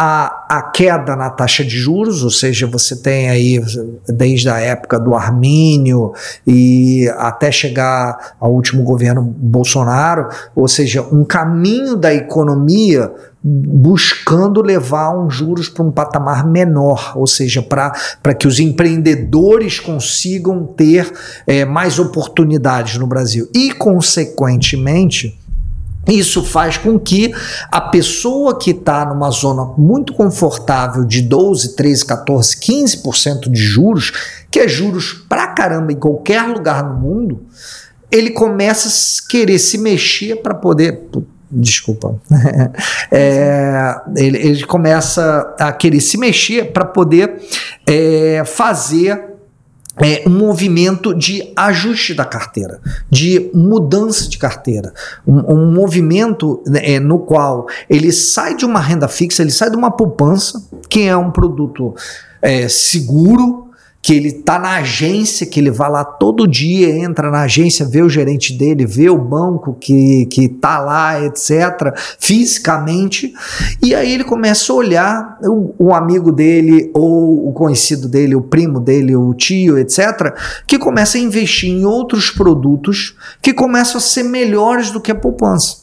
[0.00, 3.60] a, a queda na taxa de juros, ou seja, você tem aí
[4.06, 6.12] desde a época do Armínio
[6.46, 15.16] e até chegar ao último governo Bolsonaro, ou seja, um caminho da economia buscando levar
[15.18, 21.12] um juros para um patamar menor, ou seja, para que os empreendedores consigam ter
[21.44, 23.48] é, mais oportunidades no Brasil.
[23.52, 25.36] E, consequentemente,
[26.08, 27.32] isso faz com que
[27.70, 34.12] a pessoa que está numa zona muito confortável de 12, 13, 14, 15% de juros,
[34.50, 37.42] que é juros pra caramba em qualquer lugar no mundo,
[38.10, 41.02] ele começa a querer se mexer para poder.
[41.50, 42.18] Desculpa.
[43.10, 47.40] é, ele, ele, começa a querer se mexer para poder
[47.86, 49.27] é, fazer
[50.00, 52.80] é, um movimento de ajuste da carteira,
[53.10, 54.92] de mudança de carteira,
[55.26, 59.76] um, um movimento é, no qual ele sai de uma renda fixa, ele sai de
[59.76, 61.94] uma poupança, que é um produto
[62.40, 63.67] é, seguro,
[64.00, 68.00] que ele tá na agência, que ele vai lá todo dia, entra na agência, vê
[68.00, 73.32] o gerente dele, vê o banco que, que tá lá, etc., fisicamente,
[73.82, 78.40] e aí ele começa a olhar o, o amigo dele, ou o conhecido dele, o
[78.40, 80.32] primo dele, o tio, etc.,
[80.66, 85.14] que começa a investir em outros produtos que começam a ser melhores do que a
[85.14, 85.78] poupança.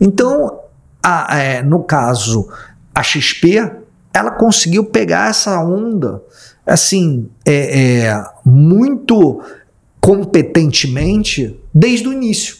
[0.00, 0.58] Então,
[1.02, 2.48] a, é, no caso,
[2.94, 3.70] a XP,
[4.12, 6.22] ela conseguiu pegar essa onda
[6.68, 9.42] assim, é, é, muito
[10.00, 12.57] competentemente desde o início.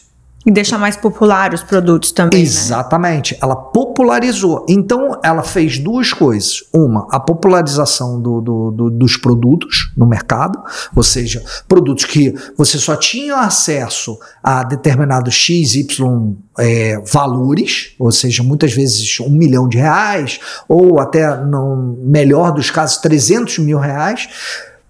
[0.49, 2.39] E deixar mais popular os produtos também.
[2.39, 2.43] Né?
[2.43, 3.35] Exatamente.
[3.35, 3.39] Né?
[3.43, 4.65] Ela popularizou.
[4.67, 6.63] Então, ela fez duas coisas.
[6.73, 10.59] Uma, a popularização do, do, do, dos produtos no mercado,
[10.95, 18.11] ou seja, produtos que você só tinha acesso a determinados X, Y é, valores, ou
[18.11, 23.77] seja, muitas vezes um milhão de reais, ou até, no melhor dos casos, 300 mil
[23.77, 24.27] reais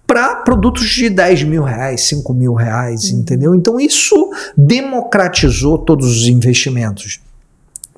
[0.09, 3.19] para produtos de 10 mil reais, 5 mil reais, uhum.
[3.19, 3.53] entendeu?
[3.53, 7.19] Então isso democratizou todos os investimentos.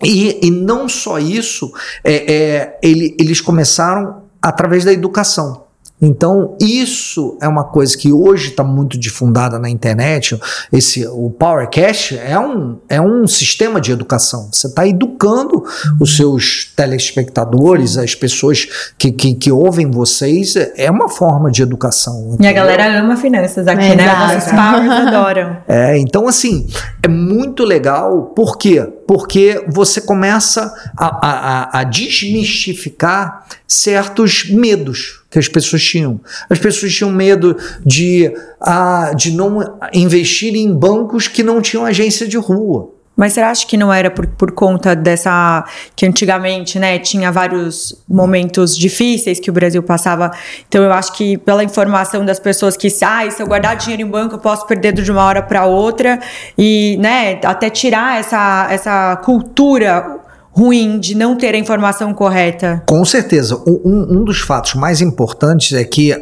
[0.03, 1.71] E, e não só isso,
[2.03, 5.63] é, é, ele, eles começaram através da educação.
[6.01, 10.39] Então, isso é uma coisa que hoje está muito difundada na internet.
[10.71, 14.49] Esse, o PowerCast é um, é um sistema de educação.
[14.51, 15.63] Você está educando
[15.99, 20.55] os seus telespectadores, as pessoas que, que, que, ouvem vocês.
[20.75, 22.33] É uma forma de educação.
[22.33, 22.45] Entendeu?
[22.45, 24.37] E a galera ama finanças aqui, é, né?
[24.37, 25.57] Os Powers adoram.
[25.67, 26.67] É, então, assim,
[27.03, 28.31] é muito legal.
[28.35, 28.87] Por quê?
[29.11, 36.21] Porque você começa a, a, a desmistificar certos medos que as pessoas tinham.
[36.49, 42.25] As pessoas tinham medo de, ah, de não investir em bancos que não tinham agência
[42.25, 42.89] de rua.
[43.15, 45.63] Mas você acha que não era por, por conta dessa.
[45.95, 50.31] que antigamente, né, tinha vários momentos difíceis que o Brasil passava.
[50.67, 54.09] Então eu acho que pela informação das pessoas que, ah, se eu guardar dinheiro em
[54.09, 56.19] banco, eu posso perder de uma hora para outra.
[56.57, 60.19] E, né, até tirar essa, essa cultura
[60.51, 62.83] ruim de não ter a informação correta?
[62.87, 63.55] Com certeza.
[63.67, 66.13] Um, um dos fatos mais importantes é que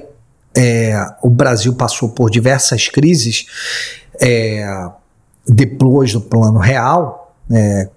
[0.56, 3.46] é, o Brasil passou por diversas crises
[4.20, 4.66] é,
[5.50, 7.90] depois do plano real, é,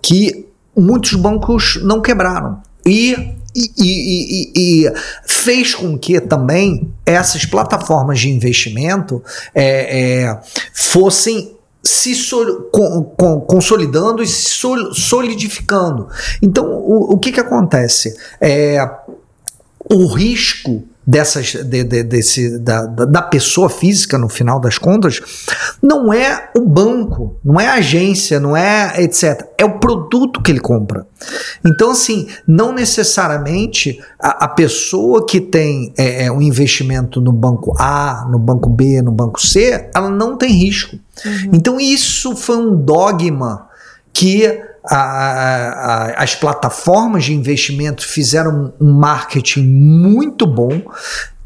[0.00, 2.60] que muitos bancos não quebraram.
[2.84, 4.92] E e, e, e, e,
[5.26, 9.22] fez com que também essas plataformas de investimento
[9.54, 10.40] é, é,
[10.72, 16.08] fossem se sol, com, com, consolidando e se sol, solidificando.
[16.40, 18.16] Então, o, o que, que acontece?
[18.40, 18.78] É,
[19.90, 25.20] o risco dessas de, de, desse, da, da pessoa física no final das contas
[25.82, 29.46] não é o banco, não é a agência, não é etc.
[29.58, 31.06] É o produto que ele compra.
[31.64, 37.74] Então, assim, não necessariamente a, a pessoa que tem é, é, um investimento no banco
[37.78, 40.96] A, no banco B, no banco C, ela não tem risco.
[41.24, 41.50] Uhum.
[41.52, 43.68] Então, isso foi um dogma
[44.12, 50.82] que a, a, as plataformas de investimento fizeram um marketing muito bom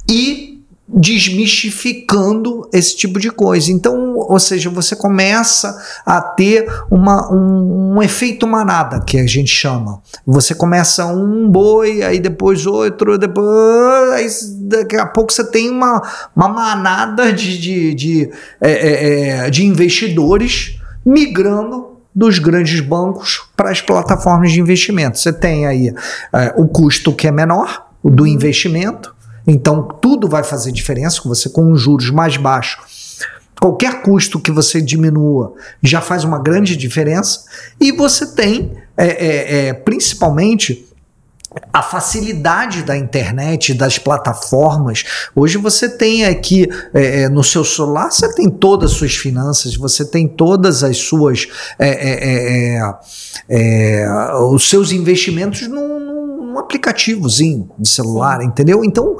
[0.09, 0.57] e
[0.89, 3.72] desmistificando esse tipo de coisa.
[3.72, 9.51] Então, ou seja, você começa a ter uma, um, um, efeito manada, que a gente
[9.51, 10.01] chama.
[10.24, 14.28] Você começa um boi, aí depois outro, depois aí
[14.61, 16.01] daqui a pouco você tem uma,
[16.34, 18.30] uma manada de, de, de,
[18.61, 25.18] é, é, é de investidores migrando dos grandes bancos para as plataformas de investimento.
[25.18, 25.92] Você tem aí
[26.32, 29.14] é, o custo que é menor, o do investimento,
[29.46, 33.18] então tudo vai fazer diferença com você com juros mais baixos.
[33.60, 37.44] Qualquer custo que você diminua já faz uma grande diferença.
[37.80, 40.86] E você tem, é, é, é principalmente,
[41.72, 45.04] a facilidade da internet, das plataformas.
[45.34, 49.76] Hoje você tem aqui é, é, no seu celular, você tem todas as suas finanças,
[49.76, 51.48] você tem todas as suas
[51.78, 56.05] é, é, é, é os seus investimentos num,
[56.66, 58.84] aplicativozinho de celular, entendeu?
[58.84, 59.16] Então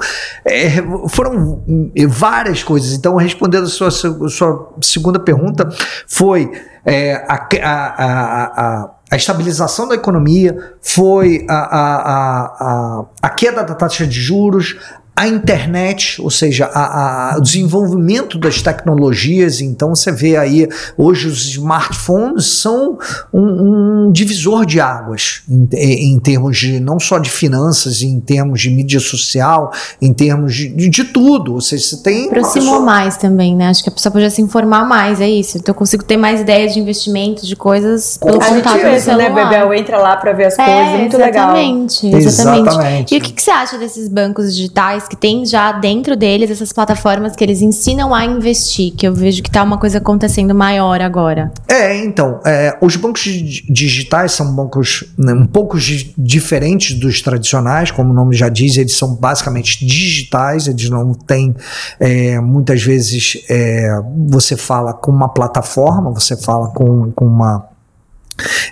[1.09, 1.63] foram
[2.09, 2.93] várias coisas.
[2.93, 5.67] Então respondendo a sua, sua segunda pergunta
[6.07, 6.51] foi
[6.85, 13.73] a, a, a, a a estabilização da economia, foi a, a, a, a, queda da
[13.73, 14.77] taxa de juros,
[15.17, 19.61] a internet, ou seja, a, a, o desenvolvimento das tecnologias.
[19.61, 22.99] Então você vê aí hoje os smartphones são
[23.33, 28.61] um, um divisor de águas em, em, termos de não só de finanças, em termos
[28.61, 31.55] de mídia social, em termos de, de, de tudo.
[31.55, 33.69] Ou seja, você tem aproximou mais também, né?
[33.69, 35.57] Acho que a pessoa podia se informar mais, é isso.
[35.57, 39.73] Então eu consigo ter mais ideias de investimentos, de coisas pelo contato mesmo, né, Bebel?
[39.73, 42.19] Entra lá para ver as é, coisas, é muito exatamente, legal.
[42.19, 43.15] Exatamente, exatamente.
[43.15, 46.71] E o que, que você acha desses bancos digitais que tem já dentro deles essas
[46.71, 51.01] plataformas que eles ensinam a investir, que eu vejo que tá uma coisa acontecendo maior
[51.01, 51.51] agora.
[51.67, 55.77] É, então, é, os bancos digitais são bancos né, um pouco
[56.17, 61.55] diferentes dos tradicionais, como o nome já diz, eles são basicamente digitais, eles não têm
[61.99, 63.89] é, muitas vezes é,
[64.27, 67.67] você fala com uma plataforma, você fala com, com uma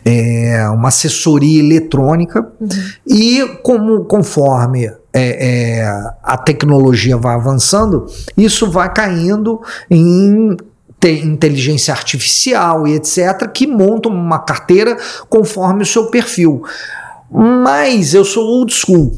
[0.04, 2.68] é, uma assessoria eletrônica uhum.
[3.08, 8.06] e como conforme é, é, a tecnologia vai avançando,
[8.36, 10.58] isso vai caindo em
[11.24, 14.98] inteligência artificial e etc, que montam uma carteira
[15.30, 16.64] conforme o seu perfil.
[17.32, 19.16] Mas eu sou old school.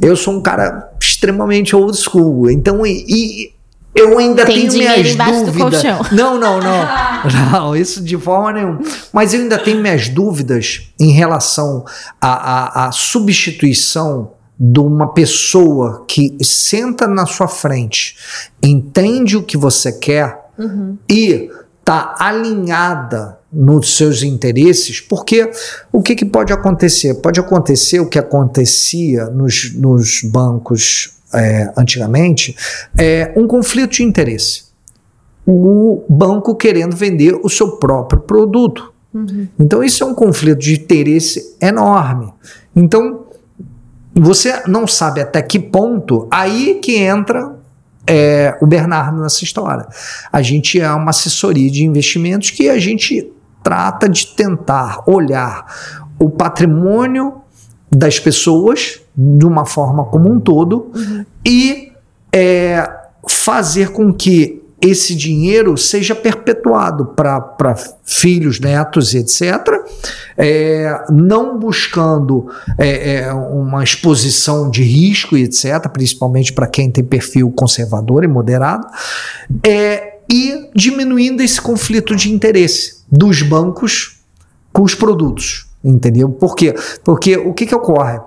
[0.00, 2.48] Eu sou um cara extremamente old school.
[2.50, 3.52] Então, e, e
[3.94, 5.82] eu ainda Tem tenho minhas dúvidas.
[6.12, 6.86] Não, não, não.
[7.52, 8.80] não, isso de forma nenhuma.
[9.12, 11.84] Mas eu ainda tenho minhas dúvidas em relação
[12.20, 18.16] à, à, à substituição de uma pessoa que senta na sua frente,
[18.62, 20.96] entende o que você quer uhum.
[21.08, 25.50] e está alinhada nos seus interesses, porque
[25.92, 27.14] o que, que, pode acontecer?
[27.14, 32.56] Pode acontecer o que acontecia nos, nos bancos é, antigamente,
[32.98, 34.64] é um conflito de interesse.
[35.46, 38.92] O banco querendo vender o seu próprio produto.
[39.14, 39.46] Uhum.
[39.58, 42.32] Então, isso é um conflito de interesse enorme.
[42.74, 43.25] Então,
[44.20, 47.56] você não sabe até que ponto, aí que entra
[48.06, 49.86] é, o Bernardo nessa história.
[50.32, 53.30] A gente é uma assessoria de investimentos que a gente
[53.62, 55.66] trata de tentar olhar
[56.18, 57.34] o patrimônio
[57.90, 61.24] das pessoas de uma forma como um todo uhum.
[61.44, 61.92] e
[62.32, 62.88] é,
[63.28, 67.74] fazer com que esse dinheiro seja perpetuado para
[68.04, 69.82] filhos, netos, etc.,
[70.36, 72.46] é, não buscando
[72.78, 78.86] é, é, uma exposição de risco, etc., principalmente para quem tem perfil conservador e moderado,
[79.64, 84.20] é, e diminuindo esse conflito de interesse dos bancos
[84.72, 85.66] com os produtos.
[85.82, 86.28] Entendeu?
[86.28, 86.74] Por quê?
[87.04, 88.18] Porque o que, que ocorre?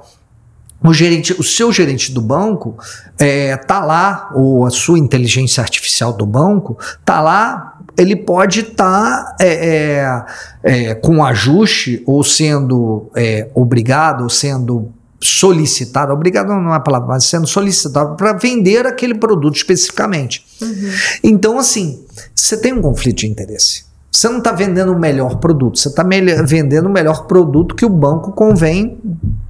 [0.84, 2.78] O gerente, o seu gerente do banco
[3.18, 9.26] é, tá lá, ou a sua inteligência artificial do banco tá lá, ele pode estar
[9.26, 10.26] tá, é,
[10.64, 14.90] é, é, com ajuste ou sendo é, obrigado ou sendo
[15.22, 20.46] solicitado, obrigado não é a palavra, mas sendo solicitado para vender aquele produto especificamente.
[20.62, 20.92] Uhum.
[21.22, 23.84] Então, assim, você tem um conflito de interesse.
[24.10, 27.90] Você não está vendendo o melhor produto, você está vendendo o melhor produto que o
[27.90, 28.98] banco convém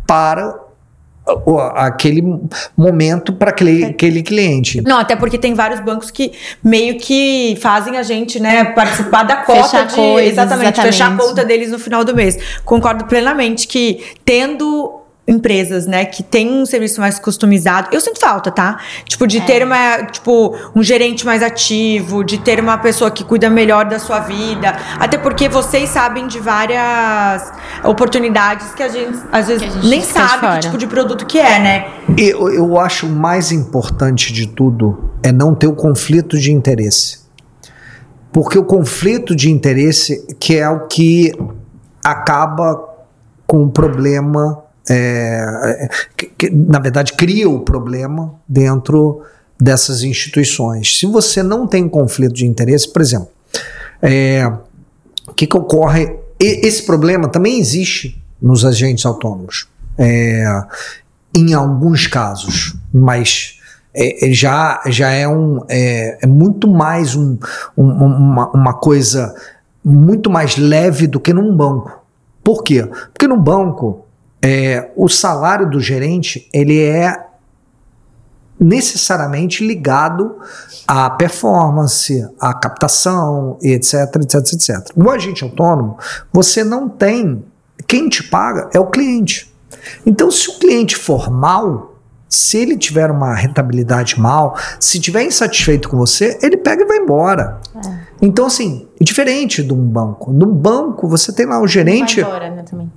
[0.07, 0.55] para
[1.75, 2.23] aquele
[2.75, 4.81] momento para aquele, aquele cliente.
[4.81, 6.31] Não, até porque tem vários bancos que
[6.63, 11.13] meio que fazem a gente, né, participar da cota fechar de coisas, exatamente, exatamente, fechar
[11.13, 12.37] a conta deles no final do mês.
[12.63, 14.98] Concordo plenamente que tendo
[15.29, 17.89] empresas, né, que tem um serviço mais customizado.
[17.91, 18.79] Eu sinto falta, tá?
[19.05, 19.41] Tipo, de é.
[19.41, 23.99] ter uma, tipo, um gerente mais ativo, de ter uma pessoa que cuida melhor da
[23.99, 24.75] sua vida.
[24.99, 27.51] Até porque vocês sabem de várias
[27.83, 31.59] oportunidades que a gente, às vezes, gente nem sabe que tipo de produto que é,
[31.59, 31.87] né?
[32.17, 37.19] Eu, eu acho o mais importante de tudo é não ter o conflito de interesse.
[38.31, 41.31] Porque o conflito de interesse que é o que
[42.03, 42.87] acaba
[43.45, 49.23] com o problema é, que, que, na verdade, cria o problema dentro
[49.59, 50.97] dessas instituições.
[50.97, 53.29] Se você não tem conflito de interesse, por exemplo,
[54.01, 54.45] é,
[55.27, 56.15] o que, que ocorre?
[56.39, 59.67] E, esse problema também existe nos agentes autônomos,
[59.97, 60.45] é,
[61.35, 63.59] em alguns casos, mas
[63.93, 67.37] é, já, já é, um, é, é muito mais um,
[67.77, 69.35] um, uma, uma coisa
[69.83, 71.99] muito mais leve do que num banco.
[72.43, 72.87] Por quê?
[73.11, 74.05] Porque no banco
[74.41, 77.29] é, o salário do gerente ele é
[78.59, 80.37] necessariamente ligado
[80.85, 84.91] à performance, à captação, etc, etc, etc.
[84.95, 85.97] O agente autônomo,
[86.31, 87.43] você não tem,
[87.87, 89.53] quem te paga é o cliente.
[90.05, 91.88] Então, se o cliente for mal,
[92.29, 96.97] se ele tiver uma rentabilidade mal, se tiver insatisfeito com você, ele pega e vai
[96.97, 97.59] embora.
[97.75, 97.99] É.
[98.21, 100.31] Então, assim, diferente de um banco.
[100.31, 102.21] No banco, você tem lá o gerente.
[102.21, 102.91] Vai embora, né, também.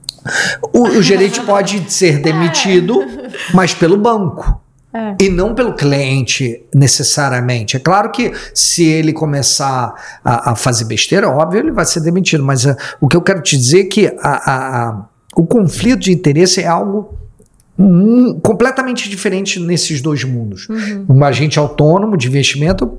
[0.73, 3.31] O, o gerente pode ser demitido, é.
[3.55, 4.61] mas pelo banco.
[4.95, 5.17] É.
[5.19, 7.79] E não pelo cliente necessariamente.
[7.79, 12.45] É claro que se ele começar a, a fazer besteira, óbvio, ele vai ser demitido.
[12.45, 15.05] Mas uh, o que eu quero te dizer é que a, a,
[15.35, 17.17] o conflito de interesse é algo
[18.43, 20.69] completamente diferente nesses dois mundos.
[20.69, 21.07] Uhum.
[21.09, 22.99] Um agente autônomo de investimento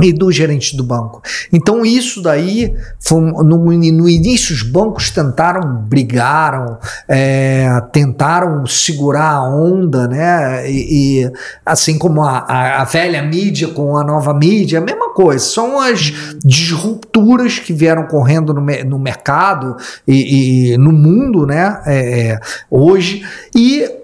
[0.00, 1.22] e do gerente do banco.
[1.52, 9.48] Então isso daí foi no, no início os bancos tentaram brigaram, é, tentaram segurar a
[9.48, 10.68] onda, né?
[10.68, 11.32] E, e
[11.64, 15.44] assim como a, a, a, velha mídia com a nova mídia, a mesma coisa.
[15.44, 16.12] São as
[16.44, 19.76] disrupturas que vieram correndo no, no mercado
[20.08, 21.80] e, e, no mundo, né?
[21.86, 24.03] É, é hoje e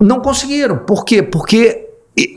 [0.00, 0.78] não conseguiram.
[0.78, 1.22] Por quê?
[1.22, 1.84] Porque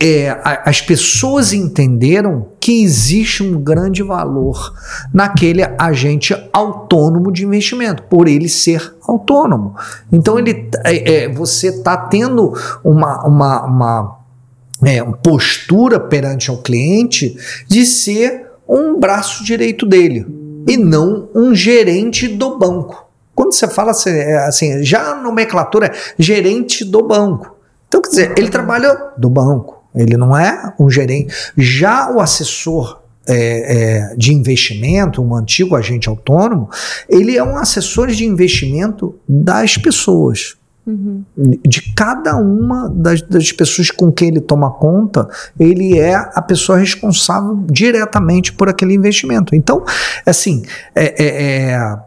[0.02, 0.36] é,
[0.66, 4.74] as pessoas entenderam que existe um grande valor
[5.14, 9.76] naquele agente autônomo de investimento, por ele ser autônomo.
[10.12, 12.54] Então ele, é, é você está tendo
[12.84, 14.20] uma, uma, uma
[14.84, 17.38] é, postura perante ao cliente
[17.68, 20.26] de ser um braço direito dele
[20.68, 23.07] e não um gerente do banco.
[23.38, 27.56] Quando você fala assim, é, assim já a nomenclatura é gerente do banco.
[27.88, 31.32] Então, quer dizer, ele trabalha do banco, ele não é um gerente.
[31.56, 36.68] Já o assessor é, é, de investimento, um antigo agente autônomo,
[37.08, 40.56] ele é um assessor de investimento das pessoas.
[40.88, 41.24] Uhum.
[41.64, 45.30] De cada uma das, das, pessoas com quem ele toma conta,
[45.60, 49.56] ele é a pessoa responsável diretamente por aquele investimento.
[49.56, 49.86] Então,
[50.26, 50.64] assim,
[50.96, 51.98] é, é,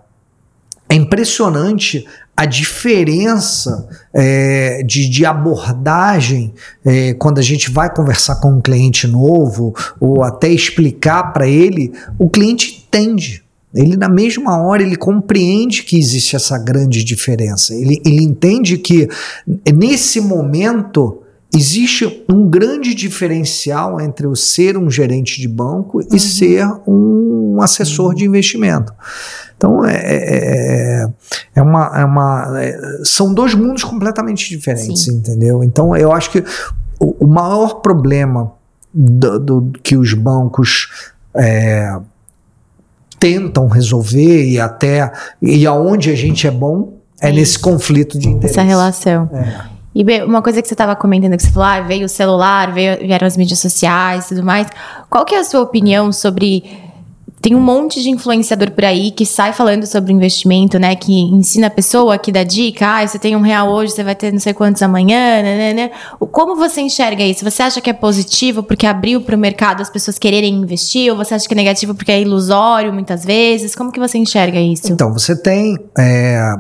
[0.91, 2.05] é, impressionante
[2.37, 6.53] a diferença é, de, de, abordagem
[6.85, 11.93] é, quando a gente vai conversar com um cliente novo ou até explicar para ele,
[12.19, 13.45] o cliente entende.
[13.73, 17.73] Ele, na mesma hora, ele compreende que existe essa grande diferença.
[17.73, 19.09] Ele, ele entende que,
[19.73, 21.23] nesse momento,
[21.55, 26.09] existe um grande diferencial entre o ser um gerente de banco uhum.
[26.13, 28.15] e ser um assessor uhum.
[28.15, 28.93] de investimento.
[29.61, 31.09] Então é, é, é,
[31.57, 35.17] é uma, é uma é, são dois mundos completamente diferentes, Sim.
[35.17, 35.63] entendeu?
[35.63, 36.43] Então eu acho que
[36.99, 38.53] o, o maior problema
[38.93, 41.95] do, do, que os bancos é,
[43.19, 48.59] tentam resolver e até e aonde a gente é bom é nesse conflito de interesse.
[48.59, 49.29] Essa relação.
[49.35, 49.81] É.
[49.95, 52.97] E uma coisa que você estava comentando, que você falou, ah, veio o celular, veio,
[53.01, 54.67] vieram as mídias sociais e tudo mais.
[55.11, 56.65] Qual que é a sua opinião sobre
[57.43, 60.95] tem um monte de influenciador por aí que sai falando sobre investimento, né?
[60.95, 62.87] Que ensina a pessoa, que dá dica.
[62.87, 65.73] Ah, você tem um real hoje, você vai ter não sei quantos amanhã, né, né,
[65.73, 65.91] né.
[66.19, 67.43] Como você enxerga isso?
[67.43, 71.11] Você acha que é positivo porque abriu para o mercado as pessoas quererem investir?
[71.11, 73.75] Ou você acha que é negativo porque é ilusório muitas vezes?
[73.75, 74.93] Como que você enxerga isso?
[74.93, 75.79] Então, você tem...
[75.99, 76.55] É,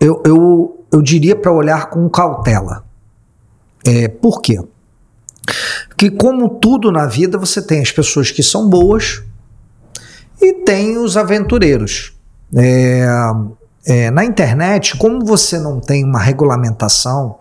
[0.00, 2.84] eu, eu, eu diria para olhar com cautela.
[3.86, 4.60] É, por quê?
[5.96, 9.22] Que como tudo na vida, você tem as pessoas que são boas
[10.40, 12.12] e tem os aventureiros.
[12.54, 13.06] É,
[13.86, 17.38] é, na internet, como você não tem uma regulamentação,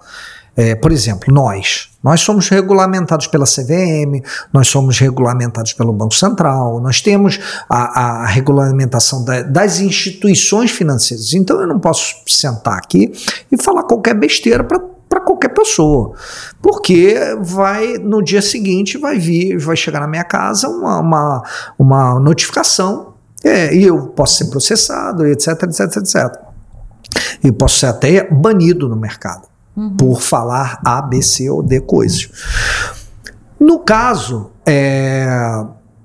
[0.57, 1.89] É, por exemplo, nós.
[2.01, 4.23] Nós somos regulamentados pela CVM,
[4.53, 7.37] nós somos regulamentados pelo Banco Central, nós temos
[7.67, 11.33] a, a regulamentação da, das instituições financeiras.
[11.33, 13.11] Então eu não posso sentar aqui
[13.51, 14.79] e falar qualquer besteira para
[15.15, 16.13] para qualquer pessoa.
[16.61, 21.43] Porque vai no dia seguinte vai vir, vai chegar na minha casa uma, uma,
[21.79, 26.41] uma notificação é, e eu posso ser processado, etc, etc, etc.
[27.41, 29.47] E posso ser até banido no mercado
[29.77, 29.95] uhum.
[29.95, 32.29] por falar A, B, C ou D coisas.
[33.57, 35.63] No caso, é,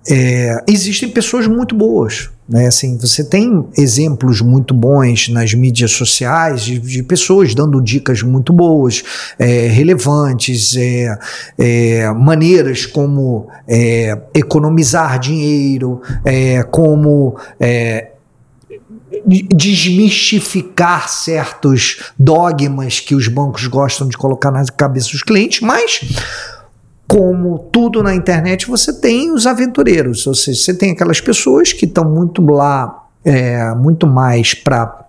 [0.08, 2.30] é, existem pessoas muito boas.
[2.50, 2.66] Né?
[2.66, 8.52] Assim, você tem exemplos muito bons nas mídias sociais de, de pessoas dando dicas muito
[8.52, 9.04] boas,
[9.38, 11.16] é, relevantes, é,
[11.56, 18.08] é, maneiras como é, economizar dinheiro, é, como é,
[19.24, 26.00] desmistificar certos dogmas que os bancos gostam de colocar na cabeça dos clientes, mas
[27.10, 31.84] como tudo na internet, você tem os aventureiros, ou seja, você tem aquelas pessoas que
[31.84, 35.06] estão muito lá, é, muito mais para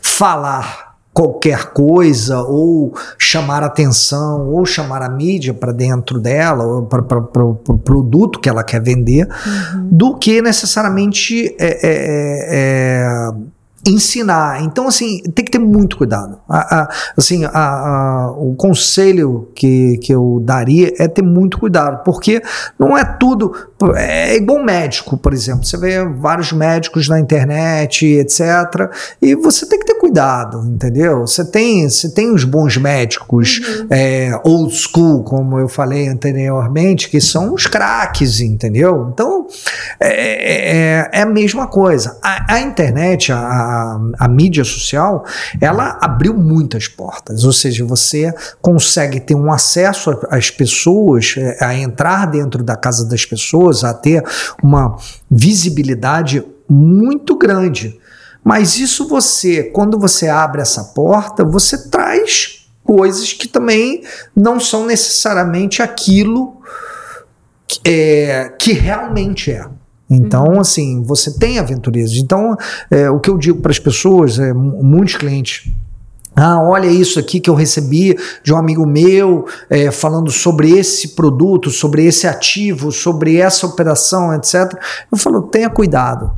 [0.00, 7.18] falar qualquer coisa ou chamar atenção ou chamar a mídia para dentro dela ou para
[7.18, 9.88] o pro produto que ela quer vender uhum.
[9.92, 13.32] do que necessariamente é, é, é, é
[13.86, 14.62] ensinar.
[14.62, 16.38] Então, assim, tem que ter muito cuidado.
[16.48, 22.40] A, a, assim, a, o conselho que, que eu daria é ter muito cuidado, porque
[22.78, 23.52] não é tudo.
[23.96, 25.64] É igual médico, por exemplo.
[25.64, 28.90] Você vê vários médicos na internet, etc.
[29.20, 31.26] E você tem que ter cuidado, entendeu?
[31.26, 33.86] Você tem, você tem os bons médicos uhum.
[33.90, 39.10] é, old school, como eu falei anteriormente, que são os craques, entendeu?
[39.12, 39.46] Então,
[39.98, 42.18] é, é, é a mesma coisa.
[42.22, 43.71] A, a internet, a
[44.18, 45.24] a, mídia social,
[45.60, 51.74] ela abriu muitas portas, ou seja, você consegue ter um acesso às pessoas, é, a
[51.74, 54.24] entrar dentro da casa das pessoas, a ter
[54.62, 54.96] uma
[55.30, 57.98] visibilidade muito grande.
[58.44, 64.02] Mas isso você, quando você abre essa porta, você traz coisas que também
[64.34, 66.60] não são necessariamente aquilo
[67.66, 69.66] que, é, que realmente é.
[70.14, 70.60] Então, uhum.
[70.60, 72.12] assim, você tem aventureiros.
[72.16, 72.54] Então,
[72.90, 75.70] é, o que eu digo para as pessoas, é, muitos clientes.
[76.34, 81.08] Ah, olha isso aqui que eu recebi de um amigo meu é, falando sobre esse
[81.08, 84.72] produto, sobre esse ativo, sobre essa operação, etc.
[85.10, 86.32] Eu falo, tenha cuidado.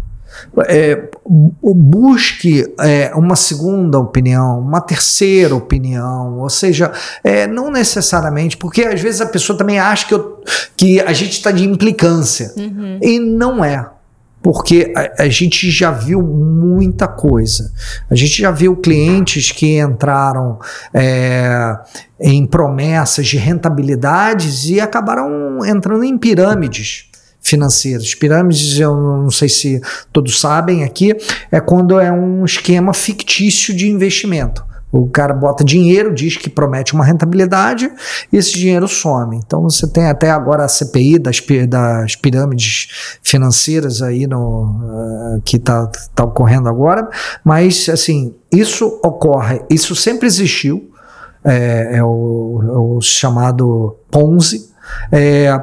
[0.67, 8.83] É, busque é, uma segunda opinião, uma terceira opinião, ou seja, é, não necessariamente, porque
[8.83, 10.43] às vezes a pessoa também acha que, eu,
[10.77, 12.99] que a gente está de implicância, uhum.
[13.03, 13.89] e não é.
[14.43, 17.73] Porque a, a, gente já viu muita coisa.
[18.11, 20.59] A gente já viu clientes que entraram
[20.93, 21.75] é,
[22.21, 27.09] em promessas de rentabilidades e acabaram entrando em pirâmides
[27.45, 28.15] financeiras.
[28.15, 29.81] Pirâmides, eu não sei se
[30.11, 31.15] todos sabem aqui,
[31.53, 34.65] é quando é um esquema fictício de investimento.
[34.91, 37.91] O cara bota dinheiro, diz que promete uma rentabilidade
[38.33, 39.37] e esse dinheiro some.
[39.37, 45.57] Então você tem até agora a CPI das, das pirâmides financeiras aí no, uh, que
[45.57, 47.09] está tá ocorrendo agora,
[47.43, 50.89] mas assim, isso ocorre, isso sempre existiu,
[51.45, 54.71] é, é, o, é o, chamado Ponzi,
[55.11, 55.61] é,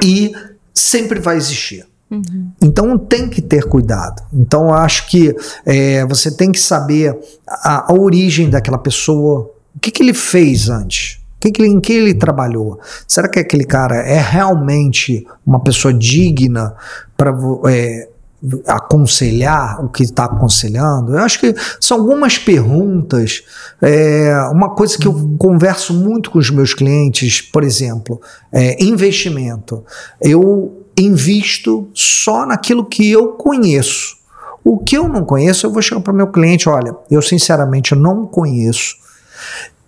[0.00, 0.32] e
[0.78, 1.86] sempre vai existir.
[2.10, 2.50] Uhum.
[2.62, 4.22] Então tem que ter cuidado.
[4.32, 5.34] Então acho que
[5.66, 7.16] é, você tem que saber
[7.46, 11.80] a, a, origem daquela pessoa, o que, que ele fez antes, que que ele, em
[11.80, 12.80] que ele trabalhou.
[13.06, 16.74] Será que aquele cara é realmente uma pessoa digna
[17.16, 17.36] para
[17.68, 18.08] é,
[18.66, 21.12] aconselhar o que está aconselhando?
[21.12, 23.42] Eu acho que são algumas perguntas.
[23.82, 28.20] É, uma coisa que eu converso muito com os meus clientes, por exemplo,
[28.52, 29.84] é investimento.
[30.20, 34.16] Eu invisto só naquilo que eu conheço.
[34.64, 37.94] O que eu não conheço, eu vou chegar para o meu cliente: olha, eu sinceramente
[37.94, 38.96] não conheço.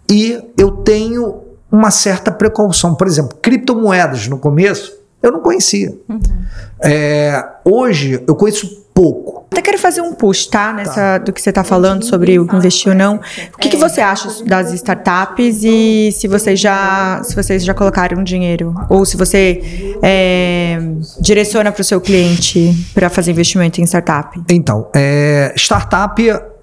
[0.09, 2.95] E eu tenho uma certa precaução.
[2.95, 5.95] Por exemplo, criptomoedas no começo eu não conhecia.
[6.09, 6.21] Uhum.
[6.83, 9.47] É, hoje eu conheço pouco.
[9.51, 10.73] Até quero fazer um push, tá?
[10.73, 11.19] Nessa tá.
[11.19, 13.17] do que você está falando sobre o investir ou não.
[13.55, 18.23] O que, que você acha das startups e se vocês já se vocês já colocaram
[18.23, 20.79] dinheiro ou se você é,
[21.21, 24.41] direciona para o seu cliente para fazer investimento em startup?
[24.49, 26.23] Então, é, startup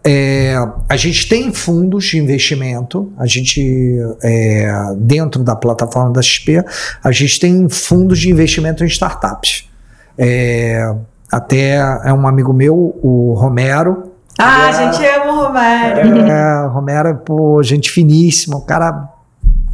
[0.09, 0.55] é,
[0.87, 6.63] a gente tem fundos de investimento, a gente, é, dentro da plataforma da XP,
[7.03, 9.69] a gente tem fundos de investimento em startups.
[10.17, 10.95] É,
[11.29, 16.17] até é um amigo meu, o Romero, Ah, a gente ama o Romero.
[16.19, 19.09] É, Romero, pô, gente finíssima, um cara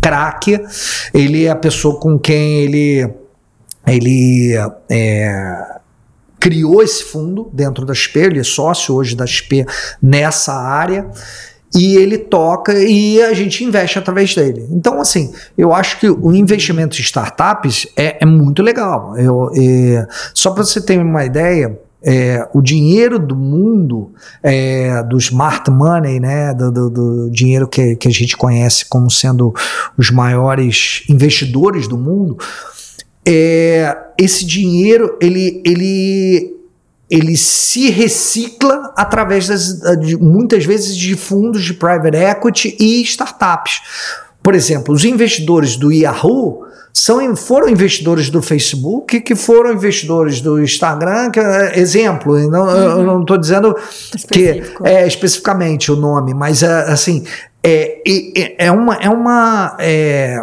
[0.01, 0.59] craque.
[1.13, 3.07] Ele é a pessoa com quem ele,
[3.85, 4.55] ele
[4.89, 5.79] é,
[6.43, 9.65] criou esse fundo dentro da XP, ele é sócio hoje da XP
[10.01, 11.09] nessa área
[11.73, 14.67] e ele toca e a gente investe através dele.
[14.69, 19.17] Então, assim, eu acho que o investimento em startups é, é muito legal.
[19.17, 24.11] Eu, é, só para você ter uma ideia, é, o dinheiro do mundo,
[24.43, 29.09] é, do smart money, né, do, do, do, dinheiro que, que a gente conhece como
[29.09, 29.53] sendo
[29.97, 32.37] os maiores investidores do mundo,
[33.25, 36.55] é, esse dinheiro ele, ele,
[37.09, 43.81] ele se recicla através das, de, muitas vezes de fundos de private equity e startups.
[44.41, 50.61] Por exemplo, os investidores do Yahoo são, foram investidores do Facebook, que foram investidores do
[50.61, 52.99] Instagram, que, é, exemplo, não, uhum.
[52.99, 53.75] eu não estou dizendo
[54.15, 54.83] Específico.
[54.83, 57.23] que é especificamente o nome, mas é, assim,
[57.63, 58.95] é, é, é uma.
[58.95, 60.39] É uma é,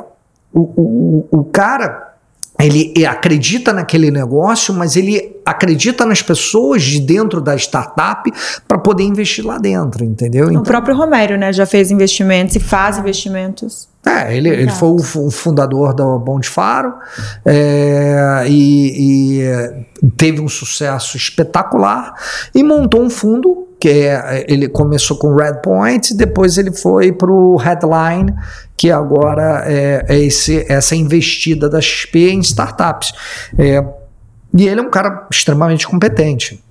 [0.52, 2.09] o, o, o cara
[2.60, 8.30] ele acredita naquele negócio, mas ele acredita nas pessoas de dentro da startup
[8.68, 10.48] para poder investir lá dentro, entendeu?
[10.48, 13.88] Então, o próprio Romero, né, já fez investimentos e faz investimentos.
[14.06, 16.94] É, ele, ele foi o, fundador da Bom de Faro
[17.44, 22.14] é, e, e, teve um sucesso espetacular
[22.54, 27.32] e montou um fundo que é, ele começou com Red Point, depois ele foi para
[27.32, 28.34] o Headline,
[28.76, 33.12] que agora é, é esse, essa investida da XP em startups.
[33.58, 33.82] É,
[34.52, 36.62] e ele é um cara extremamente competente.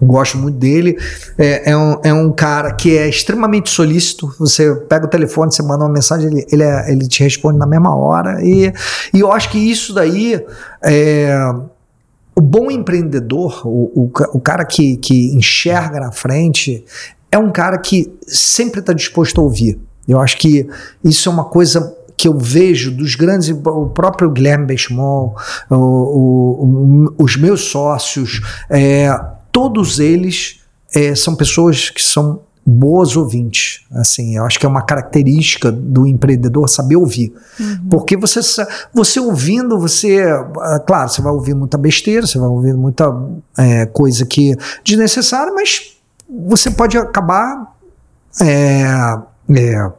[0.00, 0.96] Gosto muito dele.
[1.36, 4.32] É, é, um, é um cara que é extremamente solícito.
[4.38, 7.66] Você pega o telefone, você manda uma mensagem, ele, ele, é, ele te responde na
[7.66, 8.38] mesma hora.
[8.42, 8.72] E,
[9.12, 10.40] e eu acho que isso daí.
[10.82, 11.36] É,
[12.38, 16.84] o bom empreendedor, o, o, o cara que, que enxerga na frente,
[17.32, 19.76] é um cara que sempre está disposto a ouvir.
[20.06, 20.64] Eu acho que
[21.02, 25.34] isso é uma coisa que eu vejo dos grandes, o próprio Guilherme Benchimol,
[27.18, 29.08] os meus sócios, é,
[29.50, 30.60] todos eles
[30.94, 33.80] é, são pessoas que são boas ouvintes.
[33.92, 37.32] Assim, eu acho que é uma característica do empreendedor saber ouvir.
[37.58, 37.88] Uhum.
[37.90, 38.40] Porque você,
[38.92, 40.20] você ouvindo, você.
[40.60, 43.10] Ah, claro, você vai ouvir muita besteira, você vai ouvir muita
[43.56, 44.54] é, coisa que
[44.84, 45.96] desnecessária, mas
[46.28, 47.74] você pode acabar
[48.42, 48.84] é,
[49.56, 49.90] é,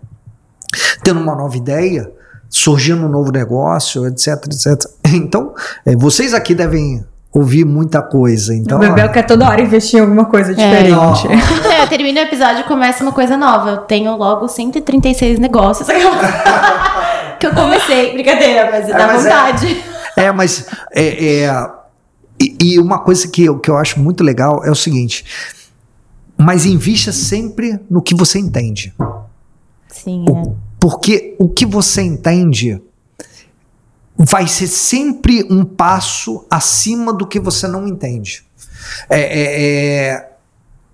[1.04, 2.12] tendo uma nova ideia,
[2.48, 4.86] surgindo um novo negócio, etc, etc.
[5.12, 5.56] Então,
[5.88, 8.56] é, vocês aqui devem ouvir muita coisa.
[8.56, 10.56] Então, o Bebel quer toda hora investir em alguma coisa é.
[10.56, 11.28] diferente.
[11.70, 13.70] É, termina o episódio e começa uma coisa nova.
[13.70, 15.88] Eu tenho logo 136 negócios
[17.40, 18.14] que eu comecei.
[18.14, 19.30] Brincadeira, mas é, dá mas é.
[19.30, 19.84] vontade.
[20.18, 21.70] É, é mas é, é
[22.42, 25.26] e, e, uma coisa que eu, que eu acho muito legal é o seguinte:
[26.38, 28.94] mas invista sempre no que você entende.
[29.88, 30.26] Sim.
[30.28, 32.82] O, porque o que você entende
[34.20, 38.44] vai ser sempre um passo acima do que você não entende.
[39.10, 39.62] É, é,
[40.12, 40.30] é,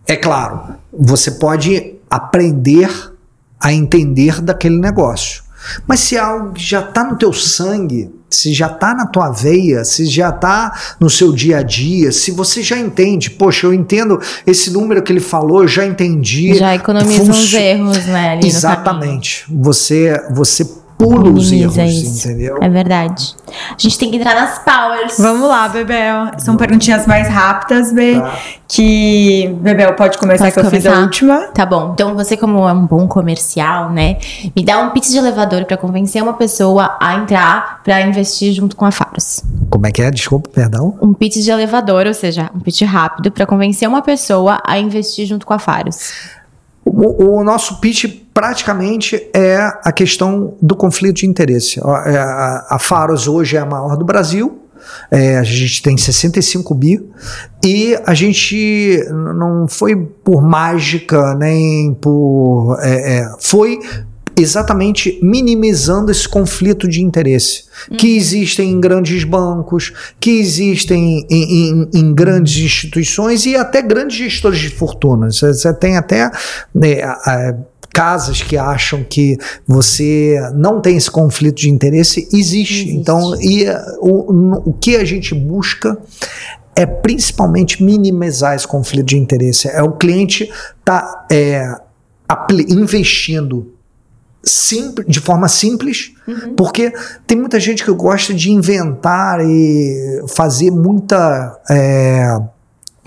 [0.07, 3.13] é claro, você pode aprender
[3.59, 5.43] a entender daquele negócio.
[5.87, 9.31] Mas se é algo que já está no teu sangue, se já está na tua
[9.31, 13.73] veia, se já está no seu dia a dia, se você já entende, poxa, eu
[13.73, 16.53] entendo esse número que ele falou, eu já entendi.
[16.53, 18.39] Já economiza uns erros, né?
[18.43, 19.45] Exatamente.
[19.49, 22.27] Você, você pula os erros, isso.
[22.27, 22.57] entendeu?
[22.61, 23.35] É verdade.
[23.69, 25.17] A gente tem que entrar nas powers.
[25.17, 26.31] Vamos lá, Bebel.
[26.37, 28.19] São perguntinhas mais rápidas, Bê.
[28.19, 28.37] Tá.
[28.67, 30.89] Que Bebel pode começar, Posso que eu começar?
[30.89, 31.37] fiz a última.
[31.53, 31.91] Tá bom.
[31.93, 34.17] Então você, como é um bom comercial, né?
[34.55, 38.75] Me dá um pitch de elevador para convencer uma pessoa a entrar para investir junto
[38.75, 39.43] com a Faros.
[39.69, 40.09] Como é que é?
[40.09, 40.97] Desculpa, perdão.
[41.01, 45.25] Um pitch de elevador, ou seja, um pitch rápido para convencer uma pessoa a investir
[45.27, 46.13] junto com a Faros.
[46.85, 51.81] O, o, nosso pitch praticamente é a questão do conflito de interesse.
[51.83, 54.65] A, é, a, a Faros hoje é a maior do Brasil,
[55.09, 57.03] é, a gente tem 65 bi
[57.63, 59.03] e a gente
[59.35, 62.77] não foi por mágica nem por.
[62.81, 63.79] É, é, foi
[64.37, 67.97] exatamente minimizando esse conflito de interesse uhum.
[67.97, 74.17] que existem em grandes bancos, que existem em, em, em, grandes instituições e até grandes
[74.17, 75.29] gestores de fortuna.
[75.31, 76.29] Você tem até
[76.73, 77.55] né, a,
[77.93, 82.73] casas que acham que você não tem esse conflito de interesse existe.
[82.73, 82.91] existe.
[82.91, 83.65] Então, e
[83.99, 85.97] o, o que a gente busca
[86.75, 89.69] é principalmente minimizar esse conflito de interesse.
[89.69, 90.51] É o cliente
[90.83, 91.73] tá é,
[92.67, 93.74] investindo
[94.45, 96.53] simples, de forma simples, uhum.
[96.55, 96.93] porque
[97.25, 102.37] tem muita gente que gosta de inventar e fazer muita é,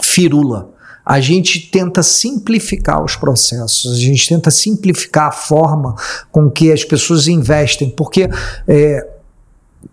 [0.03, 0.71] firula.
[1.07, 5.95] a gente tenta simplificar os processos, a gente tenta simplificar a forma
[6.31, 8.29] com que as pessoas investem, porque
[8.67, 9.07] é,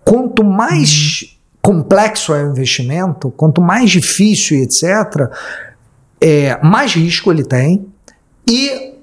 [0.03, 5.29] quanto mais complexo é o investimento, quanto mais difícil, etc.,
[6.19, 7.85] é, mais risco ele tem
[8.49, 8.94] e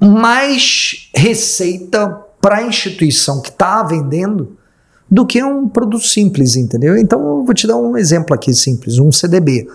[0.00, 2.08] mais receita
[2.40, 4.56] para a instituição que está vendendo
[5.10, 6.96] do que um produto simples, entendeu?
[6.96, 9.68] Então eu vou te dar um exemplo aqui simples, um CDB,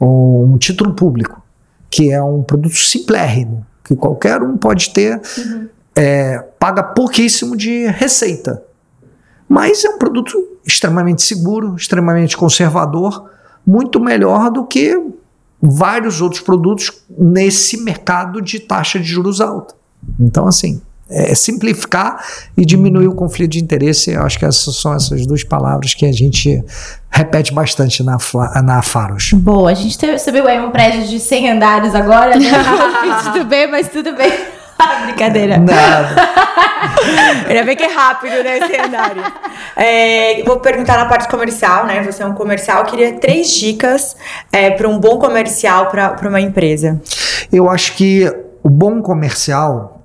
[0.00, 1.40] um título público,
[1.88, 5.68] que é um produto simplérrimo, que qualquer um pode ter, uhum.
[5.94, 8.62] é, paga pouquíssimo de receita,
[9.48, 10.36] mas é um produto
[10.66, 13.30] extremamente seguro, extremamente conservador,
[13.66, 15.00] muito melhor do que
[15.60, 19.74] vários outros produtos nesse mercado de taxa de juros alta.
[20.18, 20.80] Então, assim,
[21.10, 22.22] é simplificar
[22.56, 24.12] e diminuir o conflito de interesse.
[24.12, 26.62] Eu acho que essas são essas duas palavras que a gente
[27.10, 28.18] repete bastante na,
[28.62, 29.32] na Faros.
[29.32, 32.50] Boa, a gente recebeu aí um prédio de 100 andares agora, né?
[33.32, 34.57] tudo bem, mas tudo bem.
[35.06, 35.58] Brincadeira.
[35.58, 36.16] Nada.
[37.48, 39.22] Ainda bem que é rápido, né, esse cenário.
[39.76, 42.02] É, vou perguntar na parte comercial, né?
[42.02, 42.80] Você é um comercial.
[42.80, 44.16] Eu queria três dicas
[44.52, 47.00] é, para um bom comercial para uma empresa.
[47.52, 48.30] Eu acho que
[48.62, 50.04] o bom comercial,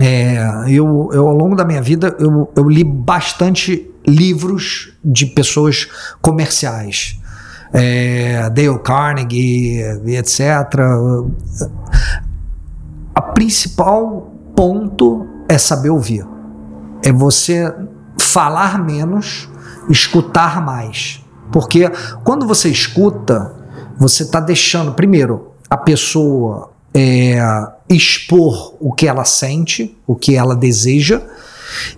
[0.00, 0.36] é,
[0.68, 5.88] eu, eu, ao longo da minha vida, eu, eu li bastante livros de pessoas
[6.20, 7.18] comerciais.
[7.72, 10.40] É, Dale Carnegie, etc.
[13.16, 16.26] A principal ponto é saber ouvir.
[17.02, 17.74] É você
[18.20, 19.48] falar menos,
[19.88, 21.24] escutar mais.
[21.50, 21.90] Porque
[22.22, 23.54] quando você escuta,
[23.96, 27.38] você está deixando, primeiro, a pessoa é,
[27.88, 31.22] expor o que ela sente, o que ela deseja.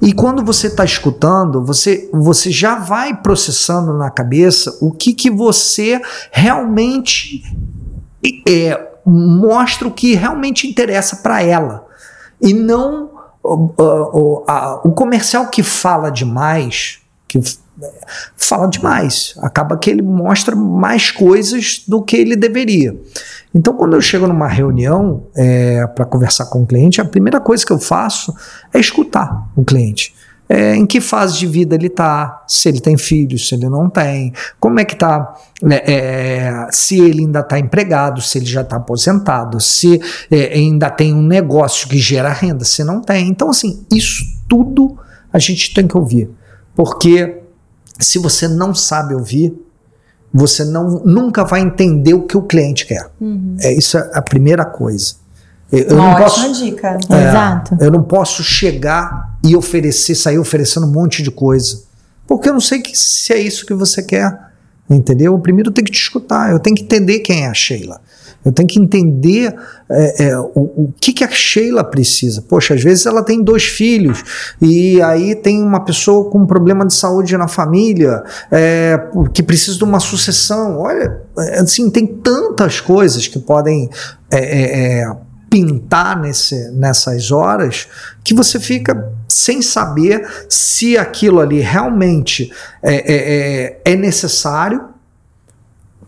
[0.00, 5.30] E quando você está escutando, você, você já vai processando na cabeça o que, que
[5.30, 6.00] você
[6.30, 7.42] realmente
[8.46, 11.86] é, mostra o que realmente interessa para ela.
[12.40, 13.10] E não
[13.42, 14.42] o,
[14.84, 17.40] o, comercial que fala demais, que
[18.36, 22.96] fala demais, acaba que ele mostra mais coisas do que ele deveria.
[23.54, 27.64] Então, quando eu chego numa reunião é, para conversar com o cliente, a primeira coisa
[27.64, 28.34] que eu faço
[28.72, 30.14] é escutar o cliente
[30.48, 33.90] é, em que fase de vida ele está, se ele tem filhos, se ele não
[33.90, 38.62] tem, como é que está, né, é, se ele ainda está empregado, se ele já
[38.62, 43.28] está aposentado, se é, ainda tem um negócio que gera renda, se não tem.
[43.28, 44.96] Então, assim, isso tudo
[45.32, 46.30] a gente tem que ouvir,
[46.74, 47.42] porque
[47.98, 49.54] se você não sabe ouvir,
[50.32, 53.10] você não, nunca vai entender o que o cliente quer.
[53.20, 53.56] Uhum.
[53.60, 55.14] É isso é a primeira coisa.
[55.70, 56.98] Eu, eu não posso, dica.
[57.10, 57.76] É, Exato.
[57.80, 61.82] Eu não posso chegar e oferecer, sair oferecendo um monte de coisa.
[62.26, 64.48] Porque eu não sei que, se é isso que você quer.
[64.90, 65.34] Entendeu?
[65.34, 68.00] Eu primeiro tenho que te escutar, eu tenho que entender quem é a Sheila.
[68.44, 69.54] Eu tenho que entender
[69.90, 72.40] é, é, o, o que, que a Sheila precisa.
[72.40, 74.24] Poxa, às vezes ela tem dois filhos
[74.62, 78.98] e aí tem uma pessoa com um problema de saúde na família é,
[79.34, 80.78] que precisa de uma sucessão.
[80.78, 83.90] Olha, é, assim, tem tantas coisas que podem
[84.30, 85.12] é, é,
[85.48, 87.88] pintar nesse, nessas horas
[88.22, 94.88] que você fica sem saber se aquilo ali realmente é, é, é, é necessário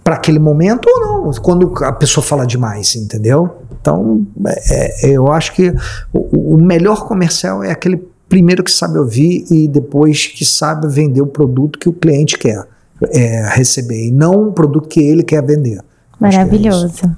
[0.02, 3.58] para aquele momento ou não, quando a pessoa fala demais, entendeu?
[3.80, 5.72] Então, é, é, eu acho que
[6.12, 7.96] o, o melhor comercial é aquele
[8.28, 12.66] primeiro que sabe ouvir e depois que sabe vender o produto que o cliente quer
[13.12, 15.78] é, receber, e não o produto que ele quer vender.
[15.78, 15.82] É
[16.18, 17.16] Maravilhoso.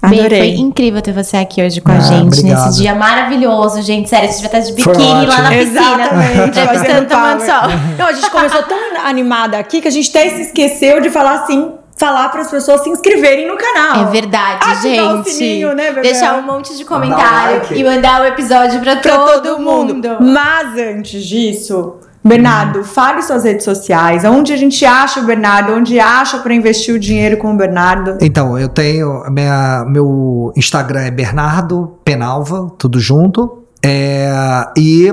[0.00, 0.28] Adorei.
[0.28, 2.66] Bem, foi incrível ter você aqui hoje com ah, a gente obrigado.
[2.66, 4.08] nesse dia maravilhoso, gente.
[4.08, 6.04] Sério, a gente vai estar de biquíni lá na piscina.
[6.04, 6.48] Exatamente.
[6.48, 7.62] Entrevistando, tomando sol.
[7.98, 11.42] Não, a gente começou tão animada aqui que a gente até se esqueceu de falar
[11.42, 14.06] assim falar para as pessoas se inscreverem no canal.
[14.06, 15.28] É verdade, Ativar gente.
[15.28, 19.58] O sininho, né, Deixar um monte de comentário e mandar o episódio para todo, todo
[19.58, 19.94] mundo.
[19.94, 20.16] mundo.
[20.20, 24.24] Mas antes disso, Bernardo, fale suas redes sociais.
[24.24, 25.72] Onde a gente acha o Bernardo?
[25.72, 28.18] Onde acha para investir o dinheiro com o Bernardo?
[28.20, 29.22] Então, eu tenho.
[29.30, 33.64] Minha, meu Instagram é Bernardo Penalva, tudo junto.
[33.84, 34.30] É,
[34.76, 35.12] e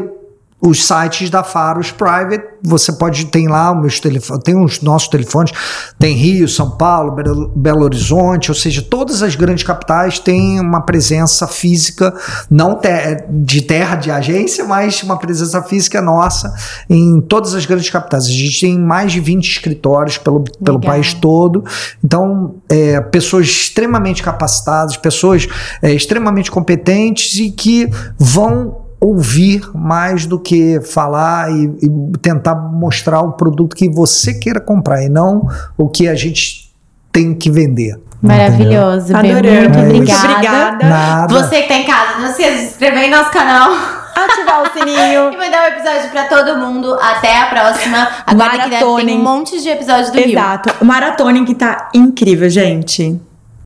[0.65, 5.07] os sites da Faros Private, você pode tem lá os meus telefones, tem os nossos
[5.07, 5.51] telefones,
[5.99, 7.15] tem Rio, São Paulo,
[7.55, 12.13] Belo Horizonte, ou seja, todas as grandes capitais têm uma presença física,
[12.49, 12.79] não
[13.29, 16.53] de terra de agência, mas uma presença física nossa
[16.89, 18.25] em todas as grandes capitais.
[18.25, 21.63] A gente tem mais de 20 escritórios pelo, pelo país todo.
[22.03, 25.47] Então, é, pessoas extremamente capacitadas, pessoas
[25.81, 33.21] é, extremamente competentes e que vão ouvir mais do que falar e, e, tentar mostrar
[33.21, 36.73] o produto que você queira comprar e não o que a gente
[37.11, 37.99] tem que vender.
[38.21, 39.31] Maravilhoso, Bê.
[39.31, 39.77] Adoramos.
[39.77, 40.27] Muito É obrigada.
[40.27, 40.85] Muito obrigada.
[40.87, 41.33] Nada.
[41.43, 43.71] Você que tá em casa, não esqueça de se inscrever no nosso canal.
[44.15, 45.31] Ativar o sininho.
[45.35, 46.93] E mandar um episódio pra todo mundo.
[47.01, 48.07] Até a próxima.
[48.25, 49.19] Agora que deve ter Maratonem.
[49.19, 50.31] um monte de episódios do Rio.
[50.31, 50.85] Exato.
[50.85, 53.19] Maratona que tá incrível, gente.